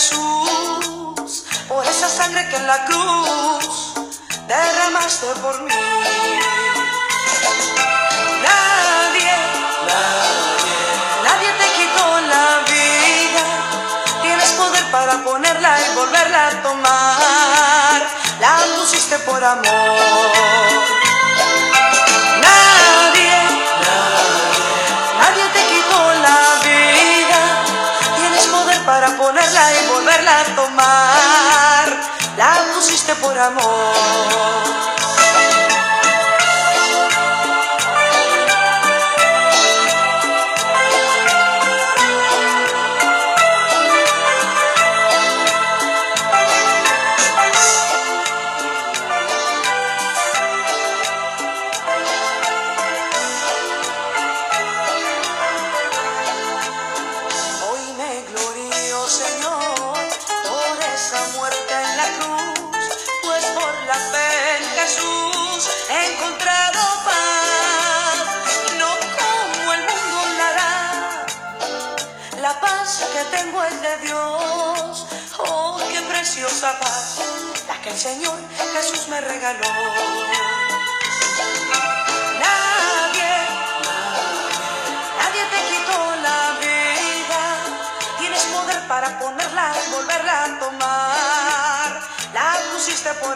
Jesús 0.00 1.44
por 1.68 1.84
esa 1.84 2.08
sangre 2.08 2.48
que 2.48 2.56
en 2.56 2.66
la 2.66 2.86
cruz 2.86 3.92
derramaste 4.48 5.26
por 5.42 5.60
mí. 5.60 5.74
Nadie, 8.48 9.36
nadie 11.22 11.50
te 11.60 11.66
quitó 11.76 12.20
la 12.32 12.46
vida. 12.72 13.44
Tienes 14.22 14.52
poder 14.52 14.90
para 14.90 15.22
ponerla 15.22 15.78
y 15.82 15.94
volverla 15.94 16.48
a 16.48 16.62
tomar. 16.62 18.02
La 18.40 18.56
pusiste 18.78 19.18
por 19.18 19.44
amor. 19.44 20.99
Por 33.16 33.36
amor. 33.38 34.89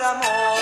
Amor. 0.04 0.53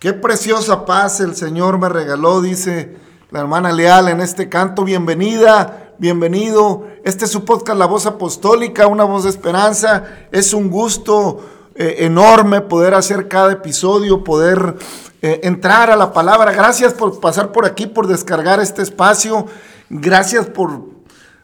Qué 0.00 0.14
preciosa 0.14 0.86
paz 0.86 1.20
el 1.20 1.36
Señor 1.36 1.78
me 1.78 1.90
regaló, 1.90 2.40
dice 2.40 2.96
la 3.30 3.40
hermana 3.40 3.70
Leal 3.70 4.08
en 4.08 4.22
este 4.22 4.48
canto. 4.48 4.82
Bienvenida, 4.82 5.92
bienvenido. 5.98 6.86
Este 7.04 7.26
es 7.26 7.30
su 7.30 7.44
podcast 7.44 7.78
La 7.78 7.84
Voz 7.84 8.06
Apostólica, 8.06 8.86
una 8.86 9.04
voz 9.04 9.24
de 9.24 9.28
esperanza. 9.28 10.04
Es 10.32 10.54
un 10.54 10.70
gusto 10.70 11.44
eh, 11.74 11.96
enorme 11.98 12.62
poder 12.62 12.94
hacer 12.94 13.28
cada 13.28 13.52
episodio, 13.52 14.24
poder 14.24 14.78
eh, 15.20 15.40
entrar 15.42 15.90
a 15.90 15.96
la 15.96 16.14
palabra. 16.14 16.52
Gracias 16.52 16.94
por 16.94 17.20
pasar 17.20 17.52
por 17.52 17.66
aquí, 17.66 17.86
por 17.86 18.06
descargar 18.06 18.58
este 18.58 18.80
espacio. 18.80 19.44
Gracias 19.90 20.46
por, 20.46 20.80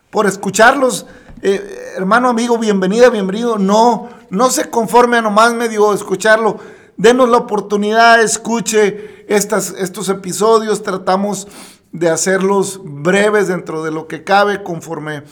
por 0.08 0.24
escucharlos. 0.24 1.04
Eh, 1.42 1.92
hermano, 1.94 2.30
amigo, 2.30 2.56
bienvenida, 2.56 3.10
bienvenido. 3.10 3.58
No, 3.58 4.08
no 4.30 4.48
se 4.48 4.70
conforme 4.70 5.18
a 5.18 5.20
nomás 5.20 5.52
medio 5.52 5.92
escucharlo. 5.92 6.58
Denos 6.96 7.28
la 7.28 7.36
oportunidad, 7.36 8.22
escuche 8.22 9.24
estas, 9.28 9.74
estos 9.78 10.08
episodios. 10.08 10.82
Tratamos 10.82 11.46
de 11.92 12.08
hacerlos 12.08 12.80
breves 12.82 13.48
dentro 13.48 13.84
de 13.84 13.90
lo 13.90 14.06
que 14.06 14.24
cabe 14.24 14.62
conforme 14.62 15.22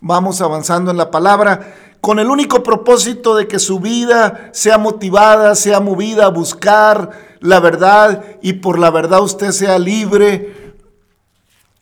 vamos 0.00 0.42
avanzando 0.42 0.90
en 0.90 0.98
la 0.98 1.10
palabra, 1.10 1.74
con 2.02 2.18
el 2.18 2.28
único 2.28 2.62
propósito 2.62 3.34
de 3.34 3.48
que 3.48 3.58
su 3.58 3.80
vida 3.80 4.50
sea 4.52 4.76
motivada, 4.76 5.54
sea 5.54 5.80
movida 5.80 6.26
a 6.26 6.30
buscar 6.30 7.10
la 7.40 7.60
verdad 7.60 8.22
y 8.42 8.54
por 8.54 8.78
la 8.78 8.90
verdad 8.90 9.22
usted 9.22 9.52
sea 9.52 9.78
libre, 9.78 10.65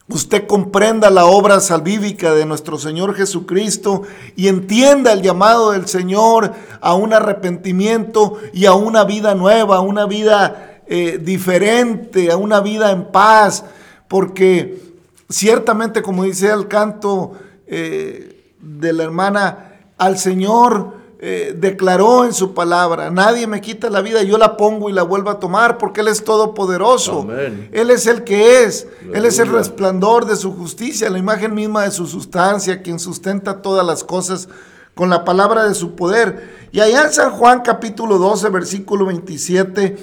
usted 0.09 0.47
comprenda 0.47 1.10
la 1.10 1.25
obra 1.25 1.60
salvífica 1.60 2.34
de 2.34 2.44
nuestro 2.44 2.78
Señor 2.78 3.15
Jesucristo 3.15 4.03
y 4.37 4.48
entienda 4.48 5.12
el 5.12 5.22
llamado 5.22 5.72
del 5.72 5.87
Señor 5.87 6.53
a 6.81 6.94
un 6.94 7.12
arrepentimiento 7.12 8.38
y 8.53 8.66
a 8.66 8.75
una 8.75 9.04
vida 9.04 9.34
nueva, 9.34 9.76
a 9.76 9.81
una 9.81 10.06
vida 10.06 10.81
eh, 10.87 11.19
diferente, 11.22 12.31
a 12.31 12.37
una 12.37 12.60
vida 12.60 12.91
en 12.91 13.10
paz, 13.10 13.64
porque 14.09 14.82
ciertamente, 15.31 16.03
como 16.03 16.25
dice 16.25 16.50
el 16.50 16.69
canto 16.69 17.32
eh, 17.66 18.53
de 18.60 18.93
la 18.93 19.04
hermana, 19.04 19.72
al 19.97 20.19
Señor 20.19 21.03
eh, 21.26 21.54
declaró 21.56 22.26
en 22.26 22.34
su 22.34 22.52
palabra, 22.52 23.10
nadie 23.10 23.46
me 23.46 23.62
quita 23.62 23.88
la 23.88 24.02
vida, 24.02 24.22
yo 24.22 24.36
la 24.36 24.58
pongo 24.58 24.90
y 24.90 24.92
la 24.92 25.04
vuelvo 25.04 25.30
a 25.30 25.38
tomar 25.38 25.78
porque 25.78 26.02
Él 26.02 26.08
es 26.08 26.22
todopoderoso. 26.22 27.22
Amén. 27.22 27.70
Él 27.72 27.90
es 27.90 28.06
el 28.06 28.24
que 28.24 28.62
es, 28.62 28.86
Él 29.10 29.24
es 29.24 29.38
el 29.38 29.48
resplandor 29.48 30.26
de 30.26 30.36
su 30.36 30.52
justicia, 30.54 31.08
la 31.08 31.16
imagen 31.16 31.54
misma 31.54 31.84
de 31.84 31.92
su 31.92 32.06
sustancia, 32.06 32.82
quien 32.82 32.98
sustenta 32.98 33.62
todas 33.62 33.86
las 33.86 34.04
cosas 34.04 34.50
con 34.94 35.08
la 35.08 35.24
palabra 35.24 35.64
de 35.64 35.74
su 35.74 35.94
poder. 35.94 36.68
Y 36.72 36.80
allá 36.80 37.04
en 37.04 37.12
San 37.14 37.30
Juan 37.30 37.62
capítulo 37.62 38.19
12, 38.19 38.50
versículo 38.50 39.06
27, 39.06 39.96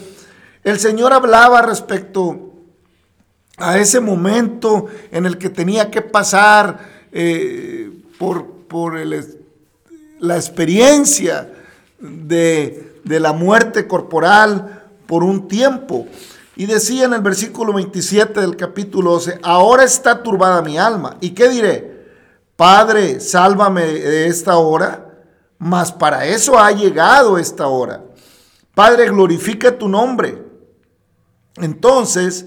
el 0.63 0.79
Señor 0.79 1.13
hablaba 1.13 1.61
respecto 1.61 2.49
a 3.57 3.77
ese 3.77 3.99
momento 3.99 4.87
en 5.11 5.27
el 5.27 5.37
que 5.37 5.49
tenía 5.49 5.91
que 5.91 6.01
pasar 6.01 6.79
eh, 7.11 7.91
por, 8.17 8.47
por 8.67 8.97
el 8.97 9.40
la 10.21 10.37
experiencia 10.37 11.51
de, 11.99 13.01
de 13.03 13.19
la 13.19 13.33
muerte 13.33 13.87
corporal 13.87 14.83
por 15.07 15.23
un 15.23 15.47
tiempo. 15.47 16.07
Y 16.55 16.67
decía 16.67 17.05
en 17.05 17.13
el 17.13 17.21
versículo 17.21 17.73
27 17.73 18.39
del 18.39 18.55
capítulo 18.55 19.11
12, 19.11 19.39
ahora 19.41 19.83
está 19.83 20.21
turbada 20.21 20.61
mi 20.61 20.77
alma. 20.77 21.17
¿Y 21.19 21.31
qué 21.31 21.49
diré? 21.49 22.05
Padre, 22.55 23.19
sálvame 23.19 23.83
de 23.83 24.27
esta 24.27 24.57
hora, 24.57 25.11
mas 25.57 25.91
para 25.91 26.25
eso 26.25 26.59
ha 26.59 26.71
llegado 26.71 27.37
esta 27.37 27.67
hora. 27.67 28.03
Padre, 28.75 29.09
glorifica 29.09 29.77
tu 29.77 29.87
nombre. 29.87 30.45
Entonces 31.55 32.45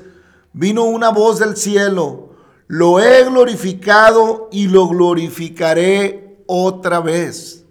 vino 0.53 0.85
una 0.85 1.11
voz 1.11 1.41
del 1.41 1.56
cielo, 1.56 2.31
lo 2.69 3.00
he 3.00 3.25
glorificado 3.25 4.49
y 4.53 4.69
lo 4.69 4.88
glorificaré 4.88 6.44
otra 6.47 7.00
vez. 7.00 7.63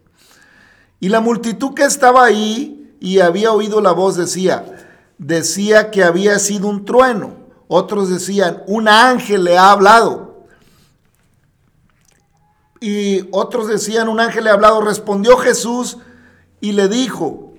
Y 1.03 1.09
la 1.09 1.19
multitud 1.19 1.73
que 1.73 1.83
estaba 1.83 2.23
ahí 2.23 2.95
y 3.01 3.19
había 3.19 3.51
oído 3.51 3.81
la 3.81 3.91
voz 3.91 4.15
decía, 4.15 4.87
decía 5.17 5.91
que 5.91 6.01
había 6.01 6.39
sido 6.39 6.69
un 6.69 6.85
trueno. 6.85 7.35
Otros 7.67 8.09
decían, 8.09 8.63
un 8.67 8.87
ángel 8.87 9.43
le 9.43 9.57
ha 9.57 9.71
hablado. 9.71 10.45
Y 12.79 13.27
otros 13.33 13.67
decían, 13.67 14.07
un 14.07 14.21
ángel 14.21 14.45
le 14.45 14.51
ha 14.51 14.53
hablado. 14.53 14.79
Respondió 14.79 15.35
Jesús 15.35 15.97
y 16.61 16.71
le 16.71 16.87
dijo, 16.87 17.51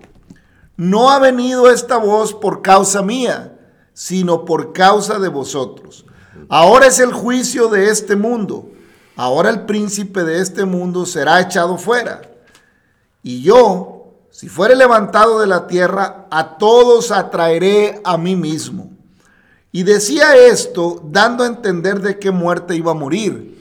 no 0.78 1.10
ha 1.10 1.18
venido 1.18 1.68
esta 1.68 1.98
voz 1.98 2.32
por 2.32 2.62
causa 2.62 3.02
mía, 3.02 3.58
sino 3.92 4.46
por 4.46 4.72
causa 4.72 5.18
de 5.18 5.28
vosotros. 5.28 6.06
Ahora 6.48 6.86
es 6.86 6.98
el 6.98 7.12
juicio 7.12 7.68
de 7.68 7.90
este 7.90 8.16
mundo. 8.16 8.70
Ahora 9.16 9.50
el 9.50 9.66
príncipe 9.66 10.24
de 10.24 10.40
este 10.40 10.64
mundo 10.64 11.04
será 11.04 11.42
echado 11.42 11.76
fuera. 11.76 12.30
Y 13.24 13.40
yo, 13.40 14.12
si 14.30 14.50
fuere 14.50 14.76
levantado 14.76 15.40
de 15.40 15.46
la 15.46 15.66
tierra, 15.66 16.26
a 16.30 16.58
todos 16.58 17.10
atraeré 17.10 18.02
a 18.04 18.18
mí 18.18 18.36
mismo. 18.36 18.92
Y 19.72 19.82
decía 19.82 20.36
esto 20.36 21.02
dando 21.10 21.42
a 21.42 21.48
entender 21.48 22.00
de 22.00 22.18
qué 22.18 22.30
muerte 22.30 22.76
iba 22.76 22.92
a 22.92 22.94
morir. 22.94 23.58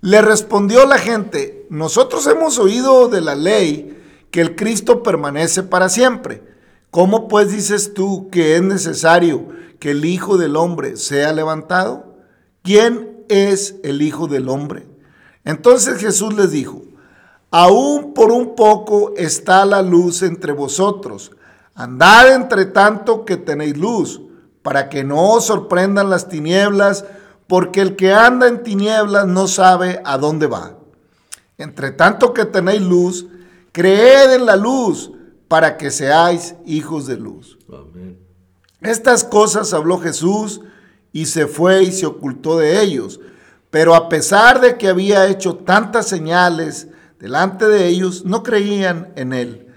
Le 0.00 0.22
respondió 0.22 0.86
la 0.86 0.96
gente, 0.96 1.66
nosotros 1.70 2.24
hemos 2.28 2.60
oído 2.60 3.08
de 3.08 3.20
la 3.20 3.34
ley 3.34 4.00
que 4.30 4.40
el 4.40 4.54
Cristo 4.54 5.02
permanece 5.02 5.64
para 5.64 5.88
siempre. 5.88 6.44
¿Cómo 6.92 7.26
pues 7.26 7.50
dices 7.50 7.94
tú 7.94 8.28
que 8.30 8.54
es 8.54 8.62
necesario 8.62 9.48
que 9.80 9.90
el 9.90 10.04
Hijo 10.04 10.38
del 10.38 10.54
Hombre 10.54 10.96
sea 10.96 11.32
levantado? 11.32 12.16
¿Quién 12.62 13.24
es 13.28 13.74
el 13.82 14.02
Hijo 14.02 14.28
del 14.28 14.48
Hombre? 14.48 14.86
Entonces 15.44 15.98
Jesús 15.98 16.32
les 16.34 16.52
dijo, 16.52 16.84
aún 17.50 18.14
por 18.14 18.30
un 18.30 18.54
poco 18.54 19.14
está 19.16 19.64
la 19.64 19.82
luz 19.82 20.22
entre 20.22 20.52
vosotros. 20.52 21.32
Andad 21.74 22.34
entre 22.34 22.66
tanto 22.66 23.24
que 23.24 23.36
tenéis 23.36 23.76
luz 23.76 24.20
para 24.62 24.88
que 24.88 25.04
no 25.04 25.30
os 25.30 25.46
sorprendan 25.46 26.10
las 26.10 26.28
tinieblas, 26.28 27.04
porque 27.46 27.80
el 27.80 27.96
que 27.96 28.12
anda 28.12 28.48
en 28.48 28.62
tinieblas 28.62 29.26
no 29.26 29.48
sabe 29.48 30.02
a 30.04 30.18
dónde 30.18 30.46
va. 30.46 30.76
Entre 31.56 31.90
tanto 31.92 32.34
que 32.34 32.44
tenéis 32.44 32.82
luz, 32.82 33.26
creed 33.72 34.34
en 34.34 34.44
la 34.44 34.56
luz, 34.56 35.12
para 35.48 35.78
que 35.78 35.90
seáis 35.90 36.54
hijos 36.66 37.06
de 37.06 37.16
luz. 37.16 37.58
Estas 38.82 39.24
cosas 39.24 39.72
habló 39.72 39.98
Jesús 39.98 40.60
y 41.10 41.26
se 41.26 41.46
fue 41.46 41.82
y 41.84 41.92
se 41.92 42.06
ocultó 42.06 42.58
de 42.58 42.82
ellos. 42.82 43.18
Pero 43.70 43.94
a 43.94 44.08
pesar 44.08 44.60
de 44.60 44.76
que 44.76 44.88
había 44.88 45.26
hecho 45.26 45.56
tantas 45.56 46.06
señales 46.06 46.88
delante 47.18 47.66
de 47.66 47.88
ellos, 47.88 48.24
no 48.24 48.42
creían 48.42 49.12
en 49.16 49.32
él 49.32 49.68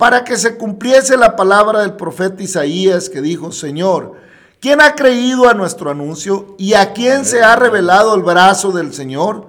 para 0.00 0.24
que 0.24 0.38
se 0.38 0.56
cumpliese 0.56 1.18
la 1.18 1.36
palabra 1.36 1.80
del 1.80 1.92
profeta 1.92 2.42
Isaías 2.42 3.10
que 3.10 3.20
dijo, 3.20 3.52
Señor, 3.52 4.14
¿quién 4.58 4.80
ha 4.80 4.94
creído 4.94 5.46
a 5.46 5.52
nuestro 5.52 5.90
anuncio 5.90 6.54
y 6.56 6.72
a 6.72 6.94
quién 6.94 7.26
se 7.26 7.42
ha 7.42 7.54
revelado 7.54 8.14
el 8.14 8.22
brazo 8.22 8.72
del 8.72 8.94
Señor? 8.94 9.48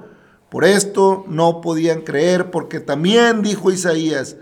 Por 0.50 0.65
esto 0.65 1.23
no 1.29 1.62
podían 1.62 2.01
creer, 2.01 2.51
porque 2.51 2.81
también 2.81 3.41
dijo 3.41 3.71
Isaías, 3.71 4.35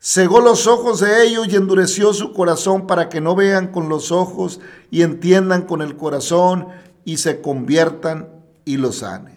cegó 0.00 0.40
los 0.40 0.68
ojos 0.68 1.00
de 1.00 1.24
ellos 1.24 1.48
y 1.48 1.56
endureció 1.56 2.12
su 2.12 2.32
corazón 2.32 2.86
para 2.86 3.08
que 3.08 3.20
no 3.20 3.34
vean 3.34 3.72
con 3.72 3.88
los 3.88 4.12
ojos 4.12 4.60
y 4.92 5.02
entiendan 5.02 5.62
con 5.62 5.82
el 5.82 5.96
corazón 5.96 6.68
y 7.04 7.16
se 7.16 7.40
conviertan 7.40 8.28
y 8.64 8.76
lo 8.76 8.92
sane. 8.92 9.35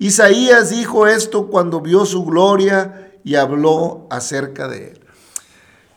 Isaías 0.00 0.70
dijo 0.70 1.06
esto 1.06 1.48
cuando 1.48 1.82
vio 1.82 2.06
su 2.06 2.24
gloria 2.24 3.12
y 3.22 3.34
habló 3.34 4.06
acerca 4.08 4.66
de 4.66 4.92
él. 4.92 5.00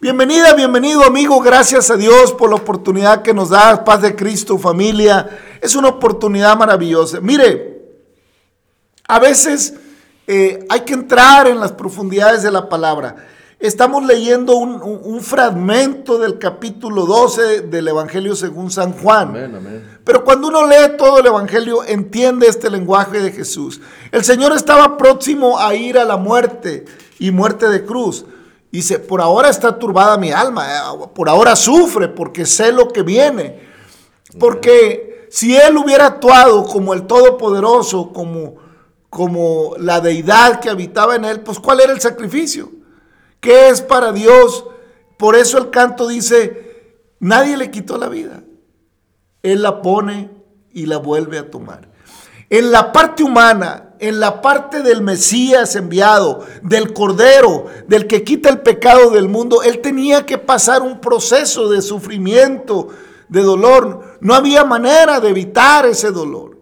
Bienvenida, 0.02 0.54
bienvenido 0.56 1.06
amigo, 1.06 1.40
gracias 1.40 1.90
a 1.90 1.96
Dios 1.96 2.34
por 2.34 2.50
la 2.50 2.58
oportunidad 2.58 3.22
que 3.22 3.34
nos 3.34 3.52
da, 3.52 3.86
paz 3.86 4.02
de 4.02 4.14
Cristo, 4.14 4.58
familia. 4.58 5.30
Es 5.62 5.74
una 5.74 5.88
oportunidad 5.88 6.58
maravillosa. 6.58 7.22
Mire, 7.22 7.82
a 9.08 9.20
veces 9.20 9.76
eh, 10.28 10.66
hay 10.68 10.82
que 10.82 10.96
entrar 10.96 11.48
en 11.48 11.62
las 11.62 11.72
profundidades 11.72 12.44
de 12.44 12.52
la 12.52 12.68
palabra. 12.68 13.16
Estamos 13.64 14.04
leyendo 14.04 14.58
un, 14.58 15.22
fragmento 15.22 16.18
del 16.18 16.38
capítulo 16.38 17.06
12 17.06 17.62
del 17.62 17.88
Evangelio 17.88 18.36
según 18.36 18.70
San 18.70 18.92
Juan. 18.92 19.94
Pero 20.04 20.26
cuando 20.26 20.50
uno 20.50 20.68
lee 20.68 20.98
todo 20.98 21.20
el 21.20 21.28
Evangelio, 21.28 21.82
entiende 21.86 22.48
este 22.48 22.70
lenguaje 22.70 23.22
de 23.22 23.32
Jesús. 23.32 23.80
El 24.12 24.26
Señor 24.26 24.52
estaba 24.52 24.98
próximo 24.98 25.58
a 25.58 25.74
ir 25.76 25.98
a 25.98 26.04
la 26.04 26.18
muerte 26.18 26.84
y 27.20 27.32
muerte 27.32 27.70
de 27.70 27.86
cruz. 27.86 28.26
Dice, 28.70 29.00
por 29.00 29.22
ahora 29.22 29.48
está 29.48 29.80
turbada 29.80 30.18
mi 30.18 30.34
alma, 30.34 30.68
eh, 30.68 31.08
por 31.16 31.30
ahora 31.30 31.56
sufre 31.56 32.10
porque 32.10 32.46
sé 32.46 32.74
lo 32.74 32.90
que 32.90 33.02
viene. 33.02 33.62
Porque 34.42 35.28
si 35.30 35.56
él 35.56 35.78
hubiera 35.78 36.08
actuado 36.08 36.66
como 36.66 36.94
el 36.94 37.08
Todopoderoso, 37.08 38.12
como, 38.12 38.56
como 39.10 39.76
la 39.78 40.02
deidad 40.02 40.60
que 40.60 40.70
habitaba 40.70 41.16
en 41.16 41.24
él, 41.24 41.40
pues 41.40 41.60
¿cuál 41.60 41.80
era 41.80 41.94
el 41.94 42.02
sacrificio? 42.02 42.83
¿Qué 43.44 43.68
es 43.68 43.82
para 43.82 44.14
Dios? 44.14 44.64
Por 45.18 45.36
eso 45.36 45.58
el 45.58 45.70
canto 45.70 46.08
dice, 46.08 46.96
nadie 47.20 47.58
le 47.58 47.72
quitó 47.72 47.98
la 47.98 48.08
vida. 48.08 48.42
Él 49.44 49.62
la 49.62 49.82
pone 49.82 50.32
y 50.72 50.86
la 50.86 50.96
vuelve 50.96 51.38
a 51.38 51.52
tomar. 51.52 51.92
En 52.50 52.72
la 52.72 52.94
parte 52.94 53.22
humana, 53.22 53.96
en 54.00 54.22
la 54.22 54.42
parte 54.42 54.82
del 54.82 55.02
Mesías 55.02 55.76
enviado, 55.76 56.46
del 56.62 56.94
Cordero, 56.94 57.66
del 57.86 58.08
que 58.08 58.24
quita 58.24 58.48
el 58.48 58.62
pecado 58.62 59.10
del 59.10 59.28
mundo, 59.28 59.62
él 59.62 59.82
tenía 59.82 60.26
que 60.26 60.38
pasar 60.38 60.82
un 60.82 61.02
proceso 61.02 61.70
de 61.70 61.82
sufrimiento, 61.82 62.88
de 63.28 63.42
dolor. 63.42 64.20
No 64.22 64.36
había 64.36 64.64
manera 64.64 65.20
de 65.20 65.28
evitar 65.28 65.86
ese 65.86 66.12
dolor. 66.12 66.60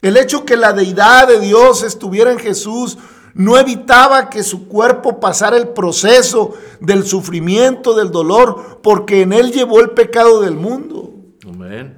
El 0.00 0.16
hecho 0.16 0.44
que 0.44 0.56
la 0.56 0.72
deidad 0.72 1.26
de 1.26 1.40
Dios 1.40 1.82
estuviera 1.82 2.30
en 2.30 2.38
Jesús 2.38 2.98
no 3.34 3.58
evitaba 3.58 4.28
que 4.28 4.42
su 4.42 4.68
cuerpo 4.68 5.20
pasara 5.20 5.56
el 5.56 5.68
proceso 5.68 6.54
del 6.80 7.04
sufrimiento, 7.04 7.94
del 7.94 8.10
dolor, 8.10 8.80
porque 8.82 9.22
en 9.22 9.32
él 9.32 9.52
llevó 9.52 9.80
el 9.80 9.90
pecado 9.90 10.40
del 10.40 10.54
mundo. 10.54 11.12
Amén. 11.46 11.96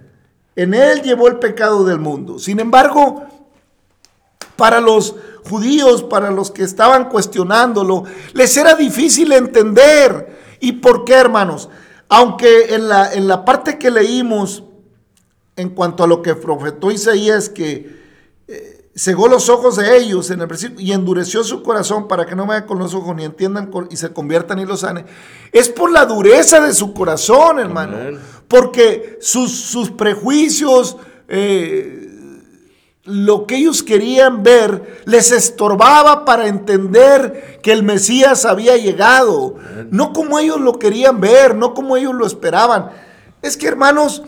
En 0.55 0.75
él 0.75 1.03
llevó 1.03 1.29
el 1.29 1.39
pecado 1.39 1.85
del 1.85 1.99
mundo. 1.99 2.39
Sin 2.39 2.61
embargo, 2.61 3.25
para 4.57 4.81
los 4.81 5.17
judíos, 5.49 6.03
para 6.03 6.31
los 6.31 6.51
que 6.51 6.63
estaban 6.63 7.09
cuestionándolo, 7.09 8.05
les 8.35 8.57
era 8.57 8.75
difícil 8.75 9.33
entender. 9.33 10.57
¿Y 10.61 10.73
por 10.73 11.05
qué, 11.05 11.15
hermanos? 11.15 11.69
Aunque 12.09 12.75
en 12.75 12.89
la, 12.89 13.13
en 13.13 13.27
la 13.27 13.45
parte 13.45 13.79
que 13.79 13.91
leímos, 13.91 14.65
en 15.57 15.71
cuanto 15.71 16.05
a 16.05 16.07
lo 16.07 16.23
que 16.23 16.35
profetó 16.35 16.91
Isaías, 16.91 17.49
que 17.49 18.01
eh, 18.49 18.82
cegó 18.95 19.27
los 19.29 19.49
ojos 19.49 19.77
de 19.77 19.97
ellos 19.97 20.31
en 20.31 20.43
el 20.43 20.49
principio 20.49 20.81
y 20.81 20.93
endureció 20.93 21.43
su 21.45 21.63
corazón 21.63 22.09
para 22.09 22.27
que 22.27 22.37
no 22.37 22.47
vean 22.47 22.67
con 22.67 22.79
los 22.79 22.95
ojos 22.95 23.17
ni 23.17 23.25
entiendan 23.25 23.71
y 23.91 23.97
se 23.97 24.13
conviertan 24.13 24.59
y 24.59 24.67
lo 24.67 24.77
sanen, 24.77 25.07
es 25.51 25.69
por 25.69 25.91
la 25.91 26.05
dureza 26.05 26.61
de 26.61 26.75
su 26.75 26.93
corazón, 26.93 27.59
hermano. 27.59 28.19
Porque 28.49 29.19
sus, 29.23 29.51
sus 29.51 29.91
prejuicios, 29.91 30.99
eh, 31.29 32.11
lo 33.05 33.47
que 33.47 33.57
ellos 33.57 33.83
querían 33.83 34.43
ver 34.43 35.03
les 35.07 35.33
estorbaba 35.33 36.25
para 36.25 36.47
entender 36.47 37.61
que 37.63 37.73
el 37.73 37.83
Mesías 37.83 38.45
había 38.45 38.77
llegado. 38.77 39.57
No 39.91 40.13
como 40.13 40.39
ellos 40.39 40.61
lo 40.61 40.79
querían 40.79 41.21
ver, 41.21 41.57
no 41.57 41.75
como 41.75 41.97
ellos 41.97 42.15
lo 42.15 42.27
esperaban. 42.27 42.91
Es 43.41 43.57
que 43.57 43.67
hermanos, 43.67 44.23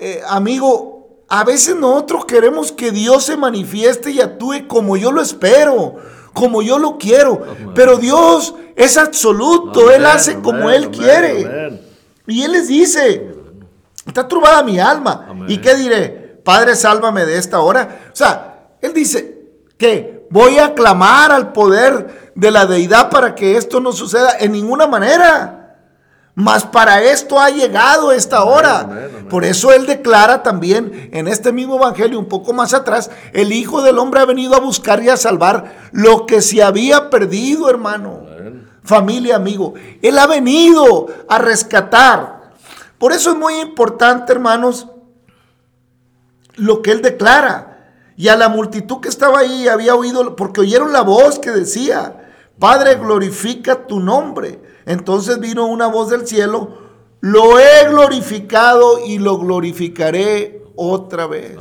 eh, 0.00 0.20
amigo, 0.28 0.97
a 1.28 1.44
veces 1.44 1.76
nosotros 1.76 2.24
queremos 2.24 2.72
que 2.72 2.90
Dios 2.90 3.24
se 3.24 3.36
manifieste 3.36 4.10
y 4.10 4.20
actúe 4.20 4.66
como 4.66 4.96
yo 4.96 5.12
lo 5.12 5.20
espero, 5.20 5.96
como 6.32 6.62
yo 6.62 6.78
lo 6.78 6.96
quiero. 6.96 7.42
Pero 7.74 7.98
Dios 7.98 8.54
es 8.76 8.96
absoluto, 8.96 9.90
Él 9.90 10.06
hace 10.06 10.40
como 10.40 10.70
Él 10.70 10.90
quiere. 10.90 11.80
Y 12.26 12.42
Él 12.42 12.52
les 12.52 12.68
dice, 12.68 13.34
está 14.06 14.26
turbada 14.26 14.62
mi 14.62 14.80
alma. 14.80 15.44
¿Y 15.48 15.58
qué 15.58 15.74
diré? 15.74 16.40
Padre, 16.44 16.76
sálvame 16.76 17.26
de 17.26 17.36
esta 17.36 17.60
hora. 17.60 18.10
O 18.10 18.16
sea, 18.16 18.70
él 18.80 18.94
dice 18.94 19.50
que 19.76 20.26
voy 20.30 20.58
a 20.58 20.72
clamar 20.72 21.30
al 21.30 21.52
poder 21.52 22.32
de 22.34 22.50
la 22.50 22.64
deidad 22.64 23.10
para 23.10 23.34
que 23.34 23.56
esto 23.56 23.80
no 23.80 23.92
suceda 23.92 24.30
en 24.38 24.52
ninguna 24.52 24.86
manera. 24.86 25.57
Mas 26.38 26.64
para 26.64 27.02
esto 27.02 27.40
ha 27.40 27.50
llegado 27.50 28.12
esta 28.12 28.44
hora. 28.44 29.10
Por 29.28 29.44
eso 29.44 29.72
él 29.72 29.86
declara 29.86 30.44
también 30.44 31.10
en 31.12 31.26
este 31.26 31.50
mismo 31.50 31.74
evangelio, 31.78 32.16
un 32.16 32.28
poco 32.28 32.52
más 32.52 32.74
atrás, 32.74 33.10
el 33.32 33.50
Hijo 33.50 33.82
del 33.82 33.98
Hombre 33.98 34.20
ha 34.20 34.24
venido 34.24 34.54
a 34.54 34.60
buscar 34.60 35.02
y 35.02 35.08
a 35.08 35.16
salvar 35.16 35.88
lo 35.90 36.26
que 36.26 36.40
se 36.40 36.62
había 36.62 37.10
perdido, 37.10 37.68
hermano. 37.68 38.24
Familia, 38.84 39.34
amigo. 39.34 39.74
Él 40.00 40.16
ha 40.16 40.28
venido 40.28 41.08
a 41.28 41.38
rescatar. 41.38 42.52
Por 42.98 43.10
eso 43.10 43.32
es 43.32 43.36
muy 43.36 43.58
importante, 43.58 44.32
hermanos, 44.32 44.86
lo 46.54 46.82
que 46.82 46.92
él 46.92 47.02
declara. 47.02 47.96
Y 48.16 48.28
a 48.28 48.36
la 48.36 48.48
multitud 48.48 49.00
que 49.00 49.08
estaba 49.08 49.40
ahí 49.40 49.66
había 49.66 49.96
oído, 49.96 50.36
porque 50.36 50.60
oyeron 50.60 50.92
la 50.92 51.02
voz 51.02 51.40
que 51.40 51.50
decía, 51.50 52.30
Padre, 52.60 52.94
glorifica 52.94 53.88
tu 53.88 53.98
nombre. 53.98 54.67
Entonces 54.88 55.38
vino 55.38 55.66
una 55.66 55.86
voz 55.86 56.08
del 56.08 56.26
cielo, 56.26 56.78
lo 57.20 57.60
he 57.60 57.88
glorificado 57.88 59.04
y 59.04 59.18
lo 59.18 59.38
glorificaré 59.38 60.64
otra 60.76 61.26
vez. 61.26 61.58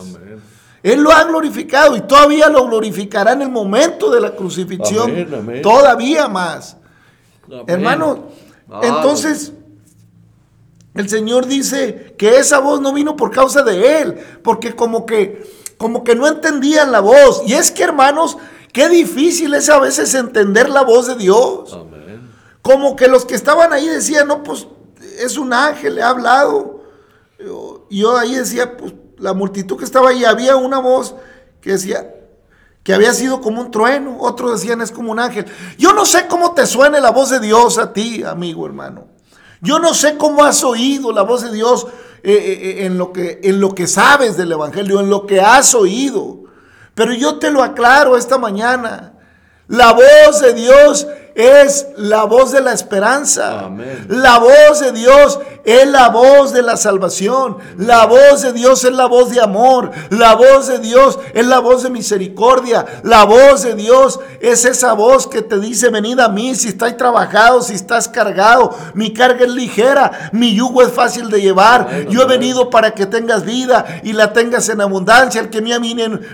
Él 0.81 1.01
lo 1.01 1.11
ha 1.11 1.25
glorificado 1.25 1.97
y 1.97 2.01
todavía 2.01 2.47
lo 2.47 2.65
glorificará 2.67 3.33
en 3.33 3.41
el 3.41 3.49
momento 3.49 4.09
de 4.09 4.21
la 4.21 4.33
crucifixión. 4.33 5.11
Todavía 5.61 6.29
más. 6.29 6.77
Hermano, 7.67 8.29
entonces 8.81 9.51
el 10.93 11.09
Señor 11.09 11.47
dice 11.47 12.15
que 12.17 12.37
esa 12.37 12.59
voz 12.59 12.79
no 12.79 12.93
vino 12.93 13.17
por 13.17 13.31
causa 13.31 13.61
de 13.61 14.01
él, 14.01 14.17
porque 14.41 14.73
como 14.73 15.05
que 15.05 15.67
como 15.77 16.03
que 16.03 16.15
no 16.15 16.27
entendían 16.27 16.91
la 16.91 17.01
voz. 17.01 17.43
Y 17.45 17.53
es 17.53 17.71
que, 17.71 17.83
hermanos, 17.83 18.37
qué 18.73 18.89
difícil 18.89 19.53
es 19.53 19.69
a 19.69 19.79
veces 19.79 20.15
entender 20.15 20.69
la 20.69 20.81
voz 20.81 21.07
de 21.07 21.15
Dios. 21.15 21.73
Amén. 21.73 21.96
Como 22.67 22.97
que 22.97 23.07
los 23.07 23.23
que 23.23 23.35
estaban 23.35 23.71
ahí 23.71 23.87
decían, 23.87 24.27
"No, 24.27 24.43
pues 24.43 24.67
es 25.19 25.37
un 25.37 25.53
ángel, 25.53 25.95
le 25.95 26.03
ha 26.03 26.09
hablado." 26.09 26.83
Y 27.89 28.01
yo 28.01 28.17
ahí 28.17 28.35
decía, 28.35 28.75
pues 28.75 28.93
la 29.17 29.33
multitud 29.33 29.77
que 29.77 29.85
estaba 29.85 30.09
ahí 30.09 30.25
había 30.25 30.57
una 30.57 30.79
voz 30.79 31.15
que 31.61 31.71
decía, 31.71 32.13
que 32.83 32.93
había 32.93 33.13
sido 33.13 33.41
como 33.41 33.61
un 33.61 33.71
trueno, 33.71 34.17
otros 34.19 34.59
decían 34.59 34.81
es 34.81 34.91
como 34.91 35.11
un 35.11 35.19
ángel. 35.19 35.45
Yo 35.77 35.93
no 35.93 36.05
sé 36.05 36.27
cómo 36.27 36.53
te 36.53 36.65
suene 36.65 36.99
la 36.99 37.11
voz 37.11 37.29
de 37.29 37.39
Dios 37.39 37.77
a 37.77 37.93
ti, 37.93 38.23
amigo 38.23 38.65
hermano. 38.65 39.07
Yo 39.61 39.79
no 39.79 39.93
sé 39.93 40.17
cómo 40.17 40.43
has 40.43 40.63
oído 40.63 41.11
la 41.11 41.23
voz 41.23 41.41
de 41.41 41.51
Dios 41.51 41.87
eh, 42.23 42.31
eh, 42.31 42.59
eh, 42.61 42.85
en, 42.85 42.97
lo 42.97 43.11
que, 43.11 43.39
en 43.43 43.59
lo 43.59 43.73
que 43.73 43.87
sabes 43.87 44.37
del 44.37 44.51
Evangelio, 44.51 44.99
en 44.99 45.09
lo 45.09 45.25
que 45.25 45.41
has 45.41 45.73
oído. 45.73 46.43
Pero 46.93 47.13
yo 47.13 47.37
te 47.39 47.51
lo 47.51 47.63
aclaro 47.63 48.17
esta 48.17 48.37
mañana. 48.37 49.13
La 49.67 49.93
voz 49.93 50.41
de 50.41 50.53
Dios 50.53 51.07
es 51.37 51.85
la 51.97 52.23
voz 52.23 52.51
de 52.51 52.61
la 52.61 52.73
esperanza. 52.73 53.69
La 54.07 54.39
voz 54.39 54.79
de 54.79 54.91
Dios 54.91 55.39
es 55.63 55.87
la 55.87 56.09
voz 56.09 56.51
de 56.51 56.63
la 56.63 56.77
salvación. 56.77 57.57
La 57.77 58.07
voz 58.07 58.41
de 58.41 58.53
Dios 58.53 58.83
es 58.83 58.91
la 58.91 59.05
voz 59.05 59.29
de 59.29 59.39
amor. 59.39 59.91
La 60.09 60.33
voz 60.33 60.65
de 60.65 60.79
Dios 60.79 61.19
es 61.35 61.45
la 61.45 61.59
voz 61.59 61.83
de 61.83 61.91
misericordia. 61.91 62.87
La 63.03 63.25
voz 63.25 63.61
de 63.61 63.75
Dios 63.75 64.19
es 64.39 64.65
esa 64.65 64.93
voz 64.93 65.27
que 65.27 65.43
te 65.43 65.59
dice, 65.59 65.89
venid 65.89 66.19
a 66.19 66.29
mí 66.29 66.55
si 66.55 66.69
estáis 66.69 66.97
trabajado, 66.97 67.61
si 67.61 67.75
estás 67.75 68.07
cargado. 68.07 68.75
Mi 68.95 69.13
carga 69.13 69.45
es 69.45 69.51
ligera, 69.51 70.31
mi 70.31 70.55
yugo 70.55 70.81
es 70.81 70.91
fácil 70.91 71.29
de 71.29 71.39
llevar. 71.39 72.07
Yo 72.09 72.23
he 72.23 72.25
venido 72.25 72.71
para 72.71 72.95
que 72.95 73.05
tengas 73.05 73.45
vida 73.45 74.01
y 74.01 74.13
la 74.13 74.33
tengas 74.33 74.69
en 74.69 74.81
abundancia. 74.81 75.39
El 75.39 75.51
que 75.51 75.61
mí 75.61 75.71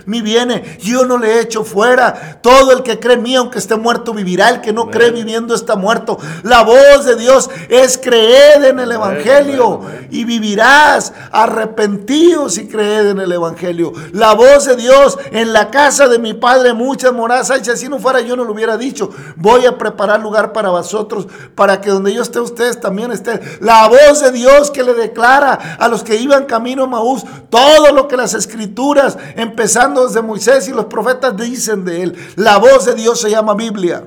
mi 0.06 0.22
viene, 0.22 0.78
yo 0.80 1.04
no 1.04 1.18
le 1.18 1.40
echo 1.40 1.62
fuera. 1.62 2.38
Todo 2.40 2.72
el 2.72 2.82
que 2.82 2.98
cree 2.98 3.16
en 3.16 3.22
mí, 3.22 3.36
aunque 3.36 3.58
esté 3.58 3.76
muerto, 3.76 4.14
vivirá. 4.14 4.48
El 4.48 4.62
que 4.62 4.72
no 4.72 4.93
cree 4.94 5.10
viviendo 5.10 5.54
está 5.54 5.76
muerto. 5.76 6.18
La 6.42 6.62
voz 6.62 7.04
de 7.04 7.16
Dios 7.16 7.50
es 7.68 7.98
creer 7.98 8.64
en 8.64 8.78
el 8.78 8.92
Evangelio 8.92 9.80
y 10.10 10.24
vivirás 10.24 11.12
arrepentidos 11.32 12.58
y 12.58 12.68
creed 12.68 13.08
en 13.08 13.18
el 13.20 13.32
Evangelio. 13.32 13.92
La 14.12 14.34
voz 14.34 14.66
de 14.66 14.76
Dios 14.76 15.18
en 15.32 15.52
la 15.52 15.70
casa 15.70 16.08
de 16.08 16.18
mi 16.18 16.34
Padre 16.34 16.72
muchas 16.72 17.12
moradas 17.12 17.50
hay. 17.50 17.64
Si 17.64 17.70
así 17.70 17.88
no 17.88 17.98
fuera 17.98 18.20
yo 18.20 18.36
no 18.36 18.44
lo 18.44 18.52
hubiera 18.52 18.76
dicho. 18.76 19.10
Voy 19.36 19.66
a 19.66 19.76
preparar 19.76 20.20
lugar 20.20 20.52
para 20.52 20.70
vosotros 20.70 21.26
para 21.54 21.80
que 21.80 21.90
donde 21.90 22.14
yo 22.14 22.22
esté 22.22 22.40
ustedes 22.40 22.80
también 22.80 23.10
estén. 23.12 23.40
La 23.60 23.88
voz 23.88 24.20
de 24.20 24.32
Dios 24.32 24.70
que 24.70 24.82
le 24.82 24.94
declara 24.94 25.76
a 25.78 25.88
los 25.88 26.04
que 26.04 26.16
iban 26.16 26.44
camino 26.44 26.84
a 26.84 26.86
Maús 26.86 27.24
todo 27.50 27.92
lo 27.92 28.08
que 28.08 28.16
las 28.16 28.34
escrituras, 28.34 29.18
empezando 29.36 30.06
desde 30.06 30.22
Moisés 30.22 30.68
y 30.68 30.72
los 30.72 30.86
profetas 30.86 31.36
dicen 31.36 31.84
de 31.84 32.02
él. 32.02 32.16
La 32.36 32.58
voz 32.58 32.84
de 32.86 32.94
Dios 32.94 33.20
se 33.20 33.30
llama 33.30 33.54
Biblia. 33.54 34.04